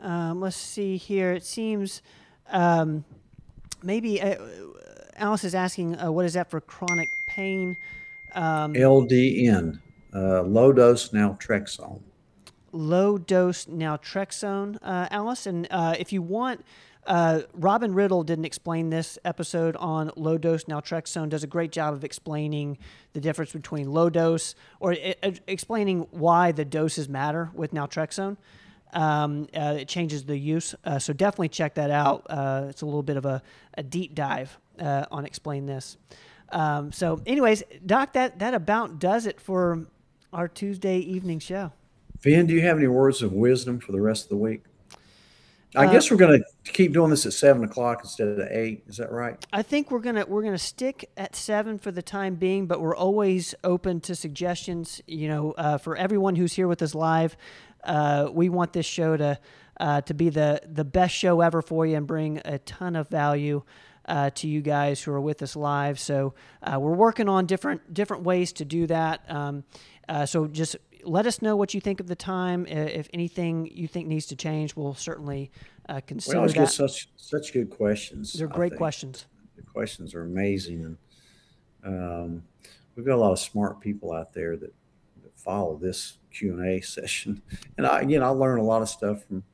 [0.00, 1.32] Um, let's see here.
[1.32, 2.02] It seems
[2.50, 3.04] um,
[3.82, 4.36] maybe uh,
[5.16, 7.76] Alice is asking, uh, what is that for chronic pain?
[8.34, 9.80] Um, LDN,
[10.14, 12.00] uh, low dose naltrexone.
[12.72, 15.46] Low dose naltrexone, uh, Alice.
[15.46, 16.64] And uh, if you want,
[17.06, 21.28] uh, Robin Riddle didn't explain this episode on low dose naltrexone.
[21.28, 22.78] Does a great job of explaining
[23.12, 24.96] the difference between low dose or
[25.46, 28.36] explaining why the doses matter with naltrexone.
[28.92, 30.74] Um, uh, it changes the use.
[30.84, 32.26] Uh, so definitely check that out.
[32.30, 33.42] Uh, it's a little bit of a,
[33.76, 35.96] a deep dive uh, on explain this.
[36.50, 39.86] Um, so, anyways, Doc, that that about does it for
[40.32, 41.72] our Tuesday evening show.
[42.20, 44.62] Vin, do you have any words of wisdom for the rest of the week?
[45.76, 48.84] I uh, guess we're going to keep doing this at seven o'clock instead of eight.
[48.86, 49.44] Is that right?
[49.52, 52.94] I think we're gonna we're gonna stick at seven for the time being, but we're
[52.94, 55.02] always open to suggestions.
[55.06, 57.36] You know, uh, for everyone who's here with us live,
[57.84, 59.38] uh, we want this show to
[59.80, 63.08] uh, to be the the best show ever for you and bring a ton of
[63.08, 63.62] value
[64.06, 65.98] uh, to you guys who are with us live.
[65.98, 69.28] So uh, we're working on different different ways to do that.
[69.30, 69.64] Um,
[70.08, 72.66] uh, so just let us know what you think of the time.
[72.66, 75.50] If anything you think needs to change, we'll certainly
[75.88, 76.60] uh, consider we always that.
[76.60, 78.32] get such such good questions.
[78.32, 79.26] They're great questions.
[79.56, 80.98] The questions are amazing, and
[81.84, 82.42] um,
[82.96, 84.74] we've got a lot of smart people out there that,
[85.22, 87.42] that follow this Q and A session.
[87.76, 89.44] And I, again, I learn a lot of stuff from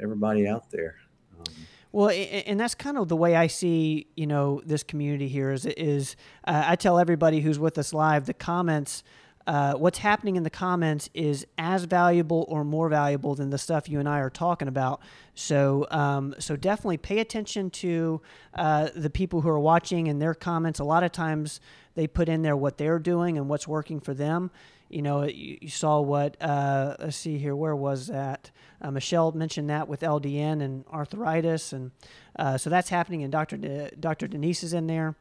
[0.00, 0.96] everybody out there.
[1.38, 1.54] Um,
[1.92, 5.66] Well, and that's kind of the way I see, you know, this community here is
[5.66, 6.16] is
[6.46, 9.02] uh, I tell everybody who's with us live the comments.
[9.46, 13.88] Uh, what's happening in the comments is as valuable or more valuable than the stuff
[13.88, 15.00] you and I are talking about.
[15.34, 18.20] So, um, so definitely pay attention to
[18.54, 20.78] uh, the people who are watching and their comments.
[20.78, 21.60] A lot of times
[21.94, 24.50] they put in there what they're doing and what's working for them.
[24.90, 26.36] You know, you, you saw what.
[26.40, 27.54] Uh, let's see here.
[27.54, 28.50] Where was that?
[28.82, 31.92] Uh, Michelle mentioned that with LDN and arthritis, and
[32.36, 33.22] uh, so that's happening.
[33.22, 33.56] And Dr.
[33.56, 34.26] De- Dr.
[34.26, 35.14] Denise is in there.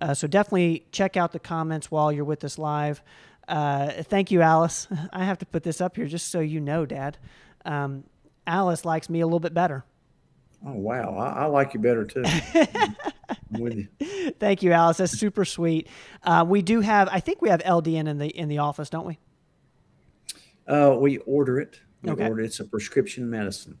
[0.00, 3.02] Uh, so definitely check out the comments while you're with us live.
[3.48, 4.86] Uh, thank you, Alice.
[5.12, 7.18] I have to put this up here just so you know, Dad.
[7.64, 8.04] Um,
[8.46, 9.84] Alice likes me a little bit better.
[10.64, 12.22] Oh wow, I, I like you better too.
[13.52, 14.30] I'm with you.
[14.38, 14.98] Thank you, Alice.
[14.98, 15.88] That's super sweet.
[16.22, 19.06] Uh, we do have, I think we have LDN in the in the office, don't
[19.06, 19.18] we?
[20.66, 21.80] Uh, we order it.
[22.02, 22.28] We Okay.
[22.28, 23.78] order it's a prescription medicine.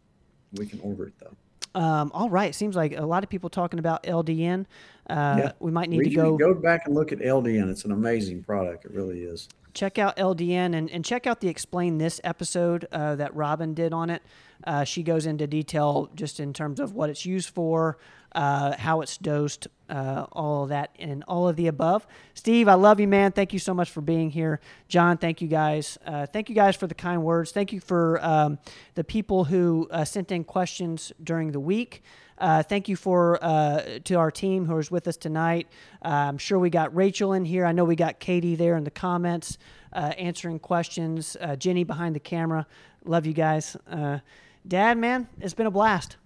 [0.52, 1.80] We can order it though.
[1.80, 2.54] Um, all right.
[2.54, 4.66] Seems like a lot of people talking about LDN.
[5.08, 5.52] Uh, Yeah.
[5.60, 7.70] We might need Read to go, go back and look at LDN.
[7.70, 8.84] It's an amazing product.
[8.84, 9.48] It really is.
[9.74, 13.92] check out LDN and, and check out the Explain This episode uh, that Robin did
[13.92, 14.22] on it.
[14.64, 17.98] Uh, she goes into detail just in terms of what it's used for,
[18.34, 22.06] uh, how it's dosed, uh, all of that, and all of the above.
[22.32, 23.32] Steve, I love you, man.
[23.32, 24.60] Thank you so much for being here.
[24.88, 25.98] John, thank you guys.
[26.06, 27.52] Uh, thank you guys for the kind words.
[27.52, 28.58] Thank you for um,
[28.94, 32.02] the people who uh, sent in questions during the week.
[32.38, 35.68] Uh, thank you for uh, to our team who is with us tonight.
[36.04, 37.64] Uh, I'm sure we got Rachel in here.
[37.64, 39.58] I know we got Katie there in the comments
[39.92, 41.36] uh, answering questions.
[41.40, 42.66] Uh, Jenny behind the camera.
[43.04, 43.76] Love you guys.
[43.90, 44.18] Uh,
[44.66, 46.16] Dad, man, it's been a blast.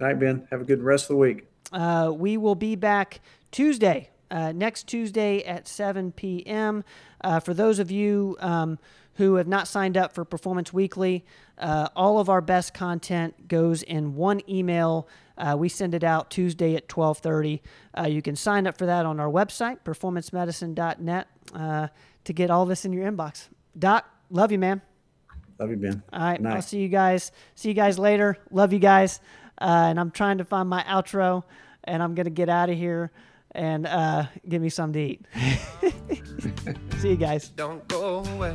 [0.00, 0.46] All right, Ben.
[0.50, 1.46] Have a good rest of the week.
[1.72, 3.20] Uh, we will be back
[3.50, 6.84] Tuesday, uh, next Tuesday at 7 p.m.
[7.22, 8.78] Uh, for those of you um,
[9.16, 11.24] who have not signed up for Performance Weekly,
[11.58, 15.08] uh, all of our best content goes in one email.
[15.38, 17.60] Uh, we send it out Tuesday at 12:30.
[17.98, 21.88] Uh, you can sign up for that on our website, performancemedicine.net, uh,
[22.24, 23.48] to get all this in your inbox.
[23.78, 24.80] Doc, love you, man.
[25.58, 26.02] Love you, Ben.
[26.12, 26.56] All right, Night.
[26.56, 27.32] I'll see you guys.
[27.54, 28.36] See you guys later.
[28.50, 29.20] Love you guys.
[29.58, 31.44] Uh, and I'm trying to find my outro,
[31.84, 33.10] and I'm gonna get out of here
[33.52, 36.18] and uh, give me something to eat.
[36.98, 37.48] see you guys.
[37.48, 38.54] Don't go away.